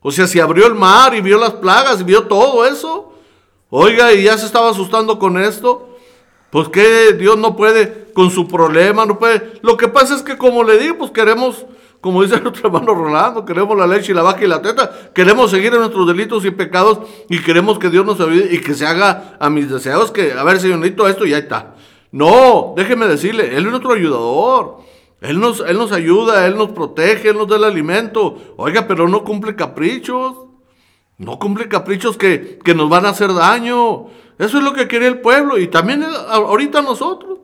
O 0.00 0.12
sea, 0.12 0.26
si 0.26 0.38
abrió 0.38 0.66
el 0.66 0.74
mar 0.74 1.14
y 1.14 1.20
vio 1.20 1.36
las 1.36 1.54
plagas 1.54 2.00
y 2.00 2.04
vio 2.04 2.26
todo 2.28 2.64
eso. 2.64 3.09
Oiga, 3.70 4.12
y 4.12 4.24
ya 4.24 4.36
se 4.36 4.46
estaba 4.46 4.70
asustando 4.70 5.18
con 5.18 5.40
esto. 5.40 5.86
Pues 6.50 6.68
que 6.68 7.12
Dios 7.12 7.38
no 7.38 7.54
puede 7.54 8.10
con 8.12 8.30
su 8.30 8.48
problema, 8.48 9.06
no 9.06 9.18
puede. 9.18 9.52
Lo 9.62 9.76
que 9.76 9.86
pasa 9.86 10.16
es 10.16 10.22
que 10.22 10.36
como 10.36 10.64
le 10.64 10.78
digo, 10.78 10.98
pues 10.98 11.12
queremos, 11.12 11.64
como 12.00 12.22
dice 12.22 12.40
nuestro 12.42 12.66
hermano 12.66 12.92
Rolando, 12.92 13.44
queremos 13.44 13.78
la 13.78 13.86
leche 13.86 14.10
y 14.10 14.14
la 14.16 14.22
vaca 14.22 14.44
y 14.44 14.48
la 14.48 14.60
teta. 14.60 15.12
Queremos 15.14 15.52
seguir 15.52 15.72
en 15.72 15.78
nuestros 15.78 16.08
delitos 16.08 16.44
y 16.44 16.50
pecados 16.50 16.98
y 17.28 17.38
queremos 17.38 17.78
que 17.78 17.88
Dios 17.88 18.04
nos 18.04 18.20
ayude 18.20 18.48
y 18.52 18.60
que 18.60 18.74
se 18.74 18.84
haga 18.84 19.36
a 19.38 19.48
mis 19.48 19.70
deseos 19.70 20.10
que, 20.10 20.32
a 20.32 20.42
ver, 20.42 20.58
señorito, 20.58 21.06
esto 21.06 21.24
y 21.24 21.30
ya 21.30 21.38
está. 21.38 21.76
No, 22.10 22.74
déjeme 22.76 23.06
decirle, 23.06 23.56
Él 23.56 23.66
es 23.66 23.70
nuestro 23.70 23.92
ayudador. 23.92 24.78
Él 25.20 25.38
nos, 25.38 25.60
él 25.60 25.76
nos 25.76 25.92
ayuda, 25.92 26.46
Él 26.46 26.56
nos 26.56 26.70
protege, 26.70 27.28
Él 27.28 27.36
nos 27.36 27.46
da 27.46 27.56
el 27.56 27.64
alimento. 27.64 28.54
Oiga, 28.56 28.88
pero 28.88 29.06
no 29.06 29.22
cumple 29.22 29.54
caprichos. 29.54 30.49
No 31.20 31.38
cumple 31.38 31.68
caprichos 31.68 32.16
que, 32.16 32.58
que 32.64 32.74
nos 32.74 32.88
van 32.88 33.04
a 33.04 33.10
hacer 33.10 33.34
daño. 33.34 34.06
Eso 34.38 34.56
es 34.56 34.64
lo 34.64 34.72
que 34.72 34.88
quiere 34.88 35.06
el 35.06 35.20
pueblo 35.20 35.58
y 35.58 35.68
también 35.68 36.02
ahorita 36.02 36.80
nosotros. 36.80 37.40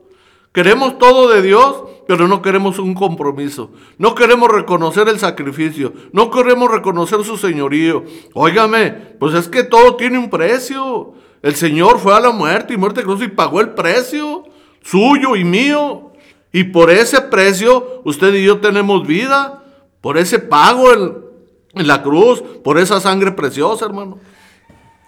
Queremos 0.51 0.97
todo 0.97 1.29
de 1.29 1.43
Dios, 1.43 1.83
pero 2.07 2.27
no 2.27 2.41
queremos 2.41 2.79
un 2.79 2.95
compromiso. 2.95 3.69
No 3.99 4.15
queremos 4.15 4.49
reconocer 4.49 5.07
el 5.09 5.19
sacrificio. 5.19 5.93
No 6.11 6.31
queremos 6.31 6.71
reconocer 6.71 7.23
su 7.23 7.37
señorío. 7.37 8.03
Óigame, 8.33 8.89
pues 9.19 9.35
es 9.35 9.47
que 9.47 9.63
todo 9.63 9.95
tiene 9.95 10.17
un 10.17 10.31
precio. 10.31 11.13
El 11.43 11.55
Señor 11.55 11.99
fue 11.99 12.15
a 12.15 12.19
la 12.19 12.31
muerte 12.31 12.73
y 12.73 12.77
muerte 12.77 13.03
cruz 13.03 13.21
y 13.21 13.27
pagó 13.27 13.61
el 13.61 13.75
precio 13.75 14.45
suyo 14.81 15.35
y 15.35 15.43
mío. 15.43 16.13
Y 16.51 16.63
por 16.63 16.89
ese 16.89 17.21
precio 17.21 18.01
usted 18.05 18.33
y 18.33 18.43
yo 18.43 18.59
tenemos 18.59 19.05
vida, 19.05 19.63
por 20.01 20.17
ese 20.17 20.39
pago 20.39 21.26
en, 21.79 21.87
la 21.87 22.01
cruz, 22.01 22.43
por 22.63 22.77
esa 22.77 22.99
sangre 22.99 23.31
preciosa, 23.31 23.85
hermano. 23.85 24.17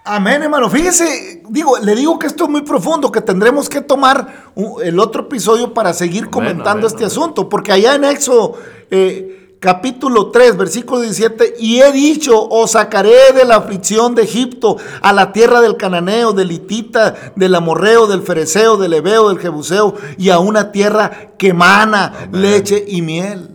Amén, 0.04 0.42
hermano. 0.42 0.70
Fíjese, 0.70 1.42
digo, 1.48 1.78
le 1.78 1.94
digo 1.94 2.18
que 2.18 2.26
esto 2.26 2.44
es 2.44 2.50
muy 2.50 2.62
profundo, 2.62 3.12
que 3.12 3.20
tendremos 3.20 3.68
que 3.68 3.80
tomar 3.80 4.44
el 4.82 4.98
otro 4.98 5.22
episodio 5.22 5.74
para 5.74 5.92
seguir 5.92 6.30
comentando 6.30 6.86
este 6.86 7.04
asunto, 7.04 7.48
porque 7.48 7.72
allá 7.72 7.94
en 7.94 8.04
Éxodo 8.04 8.54
eh, 8.90 9.56
capítulo 9.60 10.30
3, 10.30 10.56
versículo 10.56 11.02
17, 11.02 11.56
y 11.58 11.80
he 11.80 11.92
dicho, 11.92 12.48
os 12.48 12.72
sacaré 12.72 13.32
de 13.34 13.44
la 13.44 13.56
aflicción 13.56 14.14
de 14.14 14.22
Egipto 14.22 14.78
a 15.02 15.12
la 15.12 15.32
tierra 15.32 15.60
del 15.60 15.76
cananeo, 15.76 16.32
del 16.32 16.50
hitita, 16.50 17.32
del 17.36 17.54
amorreo, 17.54 18.06
del 18.06 18.22
fereceo, 18.22 18.78
del 18.78 18.94
ebeo, 18.94 19.28
del 19.28 19.38
jebuseo, 19.38 19.94
y 20.16 20.30
a 20.30 20.38
una 20.38 20.72
tierra 20.72 21.32
que 21.36 21.52
mana 21.52 22.28
leche 22.32 22.82
y 22.88 23.02
miel. 23.02 23.50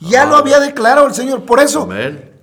Ya 0.00 0.24
lo 0.24 0.36
había 0.36 0.60
declarado 0.60 1.06
el 1.06 1.14
Señor, 1.14 1.42
por 1.42 1.60
eso... 1.60 1.82
Amén. 1.82 2.33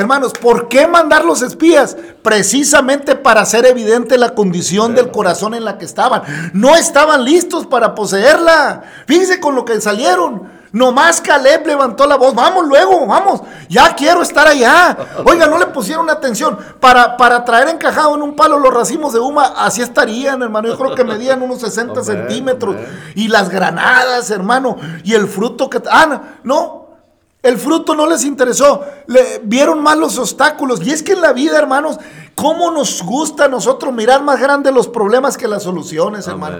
Hermanos, 0.00 0.32
¿por 0.32 0.68
qué 0.68 0.86
mandar 0.86 1.26
los 1.26 1.42
espías? 1.42 1.94
Precisamente 2.22 3.16
para 3.16 3.42
hacer 3.42 3.66
evidente 3.66 4.16
la 4.16 4.34
condición 4.34 4.94
del 4.94 5.10
corazón 5.10 5.52
en 5.52 5.64
la 5.64 5.76
que 5.76 5.84
estaban. 5.84 6.22
No 6.54 6.74
estaban 6.74 7.22
listos 7.22 7.66
para 7.66 7.94
poseerla. 7.94 8.82
Fíjense 9.06 9.40
con 9.40 9.54
lo 9.54 9.66
que 9.66 9.78
salieron. 9.78 10.60
Nomás 10.72 11.20
Caleb 11.20 11.66
levantó 11.66 12.06
la 12.06 12.16
voz, 12.16 12.32
vamos 12.32 12.64
luego, 12.66 13.04
vamos, 13.04 13.42
ya 13.68 13.94
quiero 13.96 14.22
estar 14.22 14.46
allá. 14.46 14.96
Oiga, 15.24 15.48
no 15.48 15.58
le 15.58 15.66
pusieron 15.66 16.08
atención 16.08 16.56
para, 16.78 17.16
para 17.16 17.44
traer 17.44 17.68
encajado 17.68 18.14
en 18.14 18.22
un 18.22 18.36
palo 18.36 18.58
los 18.58 18.72
racimos 18.72 19.12
de 19.12 19.18
Uma, 19.18 19.46
así 19.58 19.82
estarían, 19.82 20.40
hermano. 20.42 20.68
Yo 20.68 20.78
creo 20.78 20.94
que 20.94 21.04
medían 21.04 21.42
unos 21.42 21.60
60 21.60 21.92
Amén, 21.92 22.04
centímetros. 22.04 22.76
Y 23.16 23.28
las 23.28 23.50
granadas, 23.50 24.30
hermano, 24.30 24.76
y 25.04 25.14
el 25.14 25.26
fruto 25.26 25.68
que... 25.68 25.82
Ah, 25.90 26.20
no, 26.44 26.79
el 27.42 27.56
fruto 27.56 27.94
no 27.94 28.06
les 28.06 28.24
interesó, 28.24 28.84
le, 29.06 29.40
vieron 29.44 29.82
más 29.82 29.96
los 29.96 30.18
obstáculos. 30.18 30.80
Y 30.82 30.90
es 30.90 31.02
que 31.02 31.12
en 31.12 31.22
la 31.22 31.32
vida, 31.32 31.56
hermanos, 31.58 31.98
¿cómo 32.34 32.70
nos 32.70 33.02
gusta 33.02 33.46
a 33.46 33.48
nosotros 33.48 33.94
mirar 33.94 34.22
más 34.22 34.38
grandes 34.38 34.74
los 34.74 34.88
problemas 34.88 35.36
que 35.38 35.48
las 35.48 35.62
soluciones, 35.62 36.26
hermano? 36.28 36.58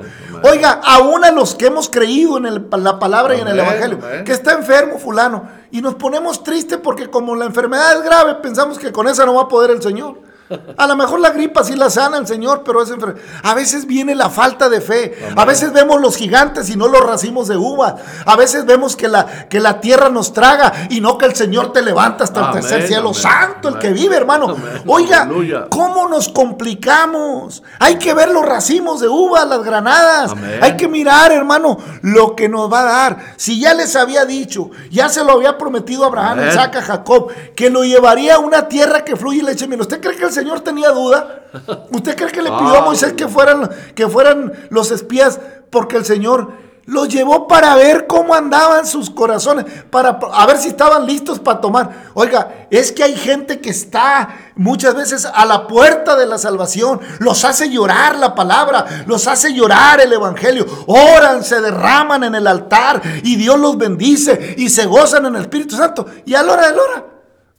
Oiga, 0.51 0.81
aún 0.83 1.23
a 1.25 1.31
los 1.33 1.55
que 1.55 1.67
hemos 1.67 1.89
creído 1.91 2.39
en 2.39 2.47
el- 2.47 2.67
la 2.79 2.99
palabra 2.99 3.35
y 3.37 3.41
en 3.41 3.49
el 3.49 3.57
Evangelio, 3.67 3.99
que 4.25 4.33
está 4.33 4.53
enfermo 4.53 4.99
fulano, 4.99 5.49
y 5.71 5.83
nos 5.83 5.97
ponemos 5.97 6.43
tristes 6.43 6.79
porque 6.83 7.11
como 7.11 7.37
la 7.37 7.45
enfermedad 7.45 7.99
es 7.99 8.03
grave, 8.03 8.37
pensamos 8.37 8.79
que 8.79 8.91
con 8.91 9.07
esa 9.07 9.27
no 9.27 9.35
va 9.35 9.43
a 9.43 9.49
poder 9.49 9.71
el 9.71 9.83
Señor. 9.83 10.30
A 10.77 10.87
lo 10.87 10.97
mejor 10.97 11.21
la 11.21 11.31
gripa 11.31 11.63
sí 11.65 11.77
la 11.77 11.91
sana 11.91 12.19
el 12.19 12.27
Señor, 12.27 12.63
pero 12.65 12.83
es 12.83 12.91
enfer- 12.91 13.17
A 13.43 13.55
veces 13.55 13.87
viene 13.87 14.15
la 14.15 14.31
falta 14.31 14.69
de 14.69 14.81
fe. 14.81 15.17
A 15.37 15.45
veces 15.45 15.73
vemos 15.73 16.01
los 16.01 16.17
gigantes 16.17 16.69
y 16.71 16.77
no 16.77 16.89
los 16.89 17.03
racimos 17.05 17.49
de 17.49 17.57
uva. 17.57 17.97
A 18.27 18.37
veces 18.37 18.67
vemos 18.67 18.97
que 18.97 19.09
la, 19.09 19.49
que 19.49 19.61
la 19.61 19.81
tierra 19.81 20.09
nos 20.09 20.33
traga 20.33 20.73
y 20.91 21.01
no 21.01 21.19
que 21.19 21.27
el 21.27 21.35
Señor 21.37 21.73
te 21.73 21.83
levanta 21.83 22.25
hasta 22.25 22.41
el 22.41 22.53
tercer 22.53 22.87
cielo. 22.89 23.11
amén, 23.11 23.15
Santo 23.23 23.69
el 23.69 23.79
que 23.79 23.91
vive, 23.93 24.17
hermano. 24.17 24.57
Oiga, 24.87 25.23
aleluya. 25.23 25.67
¿cómo 25.71 26.09
nos 26.09 26.29
complicamos? 26.29 27.63
Hay 27.79 27.97
que 27.97 28.15
ver 28.15 28.31
los 28.31 28.45
racimos 28.45 29.01
de 29.01 29.09
uva, 29.09 29.45
las 29.45 29.63
granadas. 29.63 30.33
Hay 30.61 30.77
que 30.77 30.89
mirar, 30.89 31.33
hermano, 31.33 31.79
lo 32.03 32.35
que 32.35 32.49
nos 32.49 32.73
va 32.73 32.81
a 32.81 32.85
dar. 32.85 33.19
Si 33.37 33.61
ya 33.61 33.75
les 33.75 33.95
había 33.97 34.25
dicho, 34.25 34.71
ya 34.91 35.09
se 35.09 35.23
lo 35.25 35.33
había 35.33 35.59
prometido 35.59 36.05
a 36.05 36.07
Abraham. 36.09 36.49
Isaac, 36.49 36.77
a 36.77 36.83
Jacob, 36.83 37.29
que 37.55 37.71
lo 37.71 37.85
llevaría 37.85 38.37
a 38.37 38.39
una 38.39 38.69
tierra 38.69 39.05
que 39.05 39.17
fluye 39.17 39.43
leche 39.43 39.67
miel. 39.69 39.81
¿Usted 39.81 40.01
cree 40.01 40.17
que 40.17 40.25
el 40.25 40.33
Señor 40.33 40.40
tenía 40.63 40.91
duda? 40.91 41.45
¿Usted 41.91 42.17
cree 42.17 42.31
que 42.31 42.43
le 42.43 42.51
pidió 42.51 42.79
a 42.79 42.83
Moisés 42.83 43.13
que 43.15 43.29
fueran, 43.29 43.69
que 43.95 44.09
fueran 44.09 44.53
los 44.71 44.91
espías 44.91 45.41
porque 45.71 45.97
el 45.97 46.05
Señor 46.05 46.53
los 46.91 47.09
llevó 47.09 47.47
para 47.47 47.77
ver 47.77 48.09
cómo 48.09 48.35
andaban 48.35 48.85
sus 48.85 49.11
corazones, 49.11 49.65
para 49.91 50.19
a 50.33 50.47
ver 50.47 50.59
si 50.59 50.69
estaban 50.69 51.07
listos 51.07 51.39
para 51.39 51.61
tomar. 51.61 52.11
Oiga, 52.15 52.67
es 52.69 52.91
que 52.91 53.05
hay 53.05 53.15
gente 53.15 53.61
que 53.61 53.71
está 53.71 54.37
muchas 54.57 54.97
veces 54.97 55.25
a 55.25 55.45
la 55.45 55.69
puerta 55.69 56.17
de 56.17 56.27
la 56.27 56.37
salvación, 56.37 57.01
los 57.21 57.45
hace 57.45 57.71
llorar 57.71 58.19
la 58.19 58.35
palabra, 58.35 59.05
los 59.07 59.29
hace 59.29 59.55
llorar 59.55 60.01
el 60.01 60.13
evangelio, 60.13 60.67
oran, 60.89 61.45
se 61.45 61.61
derraman 61.61 62.25
en 62.25 62.35
el 62.35 62.47
altar 62.49 63.01
y 63.23 63.37
Dios 63.37 63.59
los 63.59 63.79
bendice 63.79 64.57
y 64.59 64.69
se 64.69 64.87
gozan 64.87 65.27
en 65.27 65.37
el 65.37 65.43
Espíritu 65.43 65.77
Santo. 65.77 66.07
Y 66.27 66.35
a 66.35 66.43
la 66.43 66.53
hora 66.53 66.69
de 66.71 66.77
la 66.77 66.83
hora, 66.83 67.05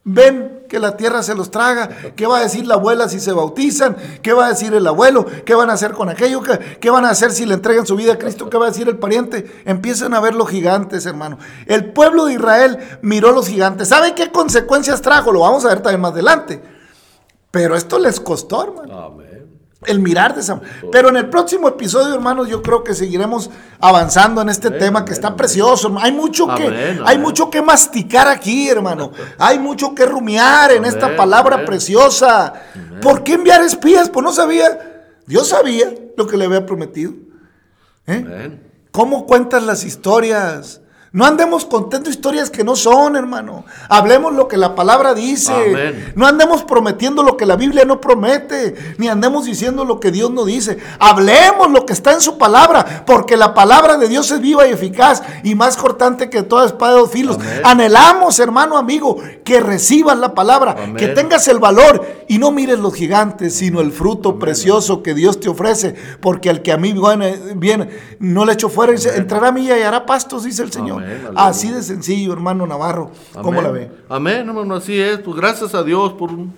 ven 0.04 0.61
que 0.72 0.80
la 0.80 0.96
tierra 0.96 1.22
se 1.22 1.34
los 1.34 1.50
traga, 1.50 1.86
qué 2.16 2.26
va 2.26 2.38
a 2.38 2.40
decir 2.40 2.66
la 2.66 2.76
abuela 2.76 3.06
si 3.06 3.20
se 3.20 3.30
bautizan, 3.34 3.94
qué 4.22 4.32
va 4.32 4.46
a 4.46 4.48
decir 4.48 4.72
el 4.72 4.86
abuelo, 4.86 5.26
qué 5.44 5.54
van 5.54 5.68
a 5.68 5.74
hacer 5.74 5.92
con 5.92 6.08
aquello, 6.08 6.40
qué, 6.80 6.88
van 6.88 7.04
a 7.04 7.10
hacer 7.10 7.30
si 7.30 7.44
le 7.44 7.52
entregan 7.52 7.86
su 7.86 7.94
vida 7.94 8.14
a 8.14 8.18
Cristo, 8.18 8.48
qué 8.48 8.56
va 8.56 8.64
a 8.64 8.70
decir 8.70 8.88
el 8.88 8.96
pariente. 8.96 9.62
Empiezan 9.66 10.14
a 10.14 10.20
ver 10.20 10.34
los 10.34 10.48
gigantes, 10.48 11.04
hermano. 11.04 11.36
El 11.66 11.92
pueblo 11.92 12.24
de 12.24 12.32
Israel 12.32 12.78
miró 13.02 13.32
los 13.32 13.48
gigantes. 13.48 13.88
¿Sabe 13.88 14.14
qué 14.14 14.32
consecuencias 14.32 15.02
trajo? 15.02 15.30
Lo 15.30 15.40
vamos 15.40 15.62
a 15.66 15.68
ver 15.68 15.82
también 15.82 16.00
más 16.00 16.12
adelante. 16.12 16.62
Pero 17.50 17.76
esto 17.76 17.98
les 17.98 18.18
costó, 18.18 18.62
hermano 18.62 18.98
Amén. 18.98 19.21
El 19.86 19.98
mirar 20.00 20.34
de 20.34 20.40
esa 20.40 20.60
Pero 20.90 21.08
en 21.08 21.16
el 21.16 21.28
próximo 21.28 21.68
episodio, 21.68 22.14
hermanos, 22.14 22.48
yo 22.48 22.62
creo 22.62 22.84
que 22.84 22.94
seguiremos 22.94 23.50
avanzando 23.80 24.40
en 24.42 24.48
este 24.48 24.70
tema 24.70 25.04
que 25.04 25.12
está 25.12 25.34
precioso. 25.34 25.94
Hay 26.00 26.12
mucho 26.12 26.46
que 26.54 26.66
Amén, 26.66 27.00
hay 27.04 27.14
amén. 27.16 27.20
mucho 27.20 27.50
que 27.50 27.62
masticar 27.62 28.28
aquí, 28.28 28.68
hermano. 28.68 29.12
Hay 29.38 29.58
mucho 29.58 29.94
que 29.94 30.06
rumiar 30.06 30.72
en 30.72 30.84
esta 30.84 31.06
Amén, 31.06 31.16
palabra 31.16 31.64
preciosa. 31.64 32.52
¿Por 33.00 33.24
qué 33.24 33.34
enviar 33.34 33.62
espías? 33.62 34.10
Pues 34.10 34.22
no 34.22 34.32
sabía. 34.32 35.06
Dios 35.26 35.48
sabía 35.48 35.92
lo 36.16 36.26
que 36.26 36.36
le 36.36 36.44
había 36.44 36.66
prometido. 36.66 37.12
¿Eh? 38.06 38.60
¿Cómo 38.90 39.26
cuentas 39.26 39.62
las 39.62 39.84
historias? 39.84 40.81
No 41.12 41.26
andemos 41.26 41.66
contando 41.66 42.08
historias 42.08 42.48
que 42.48 42.64
no 42.64 42.74
son, 42.74 43.16
hermano. 43.16 43.66
Hablemos 43.90 44.32
lo 44.32 44.48
que 44.48 44.56
la 44.56 44.74
palabra 44.74 45.12
dice. 45.12 45.52
Amén. 45.52 46.12
No 46.16 46.26
andemos 46.26 46.64
prometiendo 46.64 47.22
lo 47.22 47.36
que 47.36 47.44
la 47.44 47.56
Biblia 47.56 47.84
no 47.84 48.00
promete, 48.00 48.94
ni 48.96 49.08
andemos 49.08 49.44
diciendo 49.44 49.84
lo 49.84 50.00
que 50.00 50.10
Dios 50.10 50.30
no 50.30 50.46
dice. 50.46 50.78
Hablemos 50.98 51.70
lo 51.70 51.84
que 51.84 51.92
está 51.92 52.14
en 52.14 52.22
su 52.22 52.38
palabra, 52.38 53.04
porque 53.06 53.36
la 53.36 53.52
palabra 53.52 53.98
de 53.98 54.08
Dios 54.08 54.30
es 54.30 54.40
viva 54.40 54.66
y 54.66 54.70
eficaz 54.70 55.22
y 55.42 55.54
más 55.54 55.76
cortante 55.76 56.30
que 56.30 56.42
toda 56.42 56.64
espada 56.64 56.94
de 56.94 57.00
dos 57.00 57.10
filos. 57.10 57.36
Amén. 57.36 57.60
Anhelamos, 57.62 58.38
hermano 58.38 58.78
amigo, 58.78 59.18
que 59.44 59.60
recibas 59.60 60.18
la 60.18 60.34
palabra, 60.34 60.76
Amén. 60.78 60.96
que 60.96 61.08
tengas 61.08 61.46
el 61.48 61.58
valor 61.58 62.06
y 62.26 62.38
no 62.38 62.52
mires 62.52 62.78
los 62.78 62.94
gigantes, 62.94 63.54
sino 63.54 63.82
el 63.82 63.92
fruto 63.92 64.38
precioso 64.38 65.02
que 65.02 65.12
Dios 65.12 65.40
te 65.40 65.50
ofrece, 65.50 65.94
porque 66.20 66.48
al 66.48 66.62
que 66.62 66.72
a 66.72 66.78
mí 66.78 66.94
viene, 66.94 67.38
viene 67.54 67.90
no 68.18 68.46
le 68.46 68.54
echo 68.54 68.70
fuera, 68.70 68.92
dice, 68.92 69.14
entrará 69.14 69.48
a 69.48 69.52
mí 69.52 69.66
y 69.66 69.70
hallará 69.70 70.06
pastos, 70.06 70.44
dice 70.44 70.62
el 70.62 70.72
Señor. 70.72 71.01
Amén. 71.02 71.28
Así 71.34 71.70
de 71.70 71.82
sencillo, 71.82 72.32
hermano 72.32 72.66
Navarro. 72.66 73.10
¿Cómo 73.40 73.60
la 73.60 73.70
ve? 73.70 73.90
Amén, 74.08 74.48
hermano, 74.48 74.74
así 74.74 75.00
es. 75.00 75.18
Pues 75.18 75.36
gracias 75.36 75.74
a 75.74 75.82
Dios 75.82 76.12
por 76.12 76.30
un, 76.30 76.52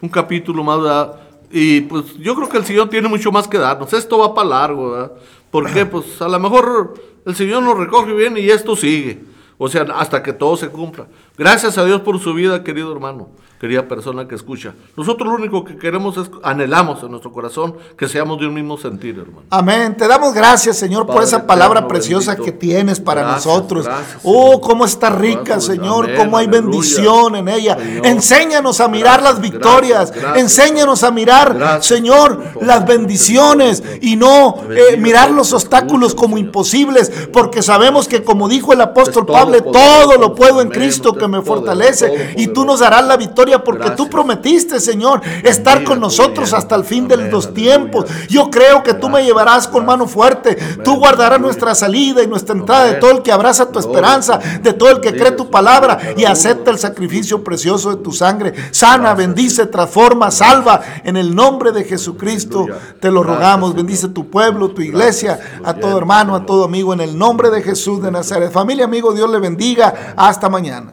un 0.00 0.08
capítulo 0.08 0.62
más, 0.64 0.80
¿verdad? 0.80 1.16
Y 1.50 1.82
pues 1.82 2.16
yo 2.18 2.34
creo 2.34 2.48
que 2.48 2.58
el 2.58 2.64
Señor 2.64 2.88
tiene 2.88 3.08
mucho 3.08 3.30
más 3.30 3.46
que 3.46 3.58
darnos. 3.58 3.92
Esto 3.92 4.18
va 4.18 4.34
para 4.34 4.48
largo, 4.48 4.90
¿verdad? 4.90 5.12
Porque 5.50 5.86
pues 5.86 6.20
a 6.20 6.28
lo 6.28 6.38
mejor 6.38 6.94
el 7.24 7.34
Señor 7.34 7.62
nos 7.62 7.78
recoge 7.78 8.12
bien 8.12 8.36
y 8.36 8.48
esto 8.50 8.76
sigue. 8.76 9.20
O 9.58 9.68
sea, 9.68 9.82
hasta 9.94 10.22
que 10.22 10.32
todo 10.32 10.56
se 10.56 10.68
cumpla. 10.68 11.06
Gracias 11.38 11.76
a 11.78 11.84
Dios 11.84 12.00
por 12.00 12.18
su 12.18 12.32
vida, 12.34 12.64
querido 12.64 12.90
hermano, 12.92 13.28
querida 13.60 13.88
persona 13.88 14.26
que 14.28 14.34
escucha. 14.34 14.74
Nosotros 14.96 15.28
lo 15.28 15.34
único 15.34 15.64
que 15.64 15.76
queremos 15.76 16.16
es, 16.16 16.30
anhelamos 16.42 17.02
en 17.02 17.10
nuestro 17.10 17.30
corazón 17.32 17.74
que 17.96 18.08
seamos 18.08 18.38
de 18.40 18.46
un 18.46 18.54
mismo 18.54 18.76
sentir, 18.78 19.18
hermano. 19.18 19.42
Amén. 19.50 19.96
Te 19.96 20.06
damos 20.08 20.32
gracias, 20.34 20.76
Señor, 20.78 21.06
por 21.06 21.22
esa 21.22 21.46
palabra 21.46 21.80
eterno, 21.80 21.88
preciosa 21.88 22.32
bendito. 22.32 22.44
que 22.52 22.58
tienes 22.58 23.00
para 23.00 23.22
Gracias, 23.22 23.46
nosotros. 23.46 23.84
gracias, 23.86 24.20
oh, 24.24 24.44
Señor. 24.52 24.60
cómo 24.62 24.84
está 24.86 25.10
rica, 25.10 25.42
Gracias, 25.44 25.64
Señor, 25.64 26.04
amén, 26.06 26.16
cómo 26.18 26.36
hay 26.38 26.46
aleluya. 26.46 26.70
bendición 26.70 27.36
en 27.36 27.48
ella. 27.48 27.76
Señor. 27.78 28.06
Enséñanos 28.06 28.80
a 28.80 28.88
mirar 28.88 29.22
las 29.22 29.40
victorias. 29.40 30.12
Enséñanos 30.36 31.02
a 31.02 31.10
mirar, 31.10 31.82
Señor, 31.82 32.42
las 32.62 32.86
bendiciones 32.86 33.82
y 34.02 34.16
no 34.16 34.56
eh, 34.70 34.96
mirar 34.98 35.30
los 35.30 35.52
obstáculos 35.54 36.14
como 36.14 36.36
imposibles, 36.38 37.10
porque 37.32 37.62
sabemos 37.62 38.06
que 38.08 38.22
como 38.22 38.48
dijo 38.48 38.72
el 38.74 38.80
apóstol 38.82 39.24
Pablo, 39.26 39.62
todo 39.64 40.16
lo 40.18 40.34
puedo 40.34 40.60
en 40.60 40.68
Cristo 40.70 41.14
que 41.26 41.32
me 41.32 41.42
poderoso, 41.42 41.66
fortalece 41.66 42.34
y 42.36 42.48
tú 42.48 42.64
nos 42.64 42.80
darás 42.80 43.04
la 43.04 43.16
victoria 43.16 43.62
porque 43.62 43.90
tú 43.90 44.08
prometiste, 44.08 44.80
Señor, 44.80 45.20
estar 45.42 45.84
con 45.84 46.00
nosotros 46.00 46.52
hasta 46.52 46.74
el 46.74 46.84
fin 46.84 47.08
de 47.08 47.16
los 47.16 47.46
aleluya. 47.46 47.54
tiempos. 47.54 48.06
Yo 48.28 48.50
creo 48.50 48.82
que 48.82 48.94
tú 48.94 49.08
me 49.08 49.24
llevarás 49.24 49.68
con 49.68 49.84
mano 49.84 50.06
fuerte. 50.06 50.56
Tú 50.84 50.96
guardarás 50.96 51.40
nuestra 51.40 51.74
salida 51.74 52.22
y 52.22 52.26
nuestra 52.26 52.54
entrada 52.54 52.84
de 52.84 52.94
todo 52.94 53.10
el 53.10 53.22
que 53.22 53.32
abraza 53.32 53.70
tu 53.70 53.78
esperanza, 53.78 54.38
de 54.62 54.72
todo 54.72 54.90
el 54.90 55.00
que 55.00 55.14
cree 55.14 55.32
tu 55.32 55.50
palabra 55.50 55.98
y 56.16 56.24
acepta 56.24 56.70
el 56.70 56.78
sacrificio 56.78 57.42
precioso 57.42 57.94
de 57.94 58.02
tu 58.02 58.12
sangre. 58.12 58.54
Sana, 58.70 59.14
bendice, 59.14 59.66
transforma, 59.66 60.30
salva 60.30 60.80
en 61.04 61.16
el 61.16 61.34
nombre 61.34 61.72
de 61.72 61.84
Jesucristo. 61.84 62.66
Te 63.00 63.10
lo 63.10 63.22
rogamos. 63.22 63.74
Bendice 63.74 64.08
tu 64.08 64.30
pueblo, 64.30 64.70
tu 64.70 64.82
iglesia, 64.82 65.38
a 65.64 65.74
todo 65.74 65.98
hermano, 65.98 66.34
a 66.34 66.46
todo 66.46 66.64
amigo 66.64 66.92
en 66.92 67.00
el 67.00 67.18
nombre 67.18 67.50
de 67.50 67.62
Jesús 67.62 68.02
de 68.02 68.10
Nazaret. 68.10 68.50
Familia, 68.52 68.84
amigo, 68.84 69.12
Dios 69.12 69.30
le 69.30 69.38
bendiga. 69.38 70.14
Hasta 70.16 70.48
mañana. 70.48 70.92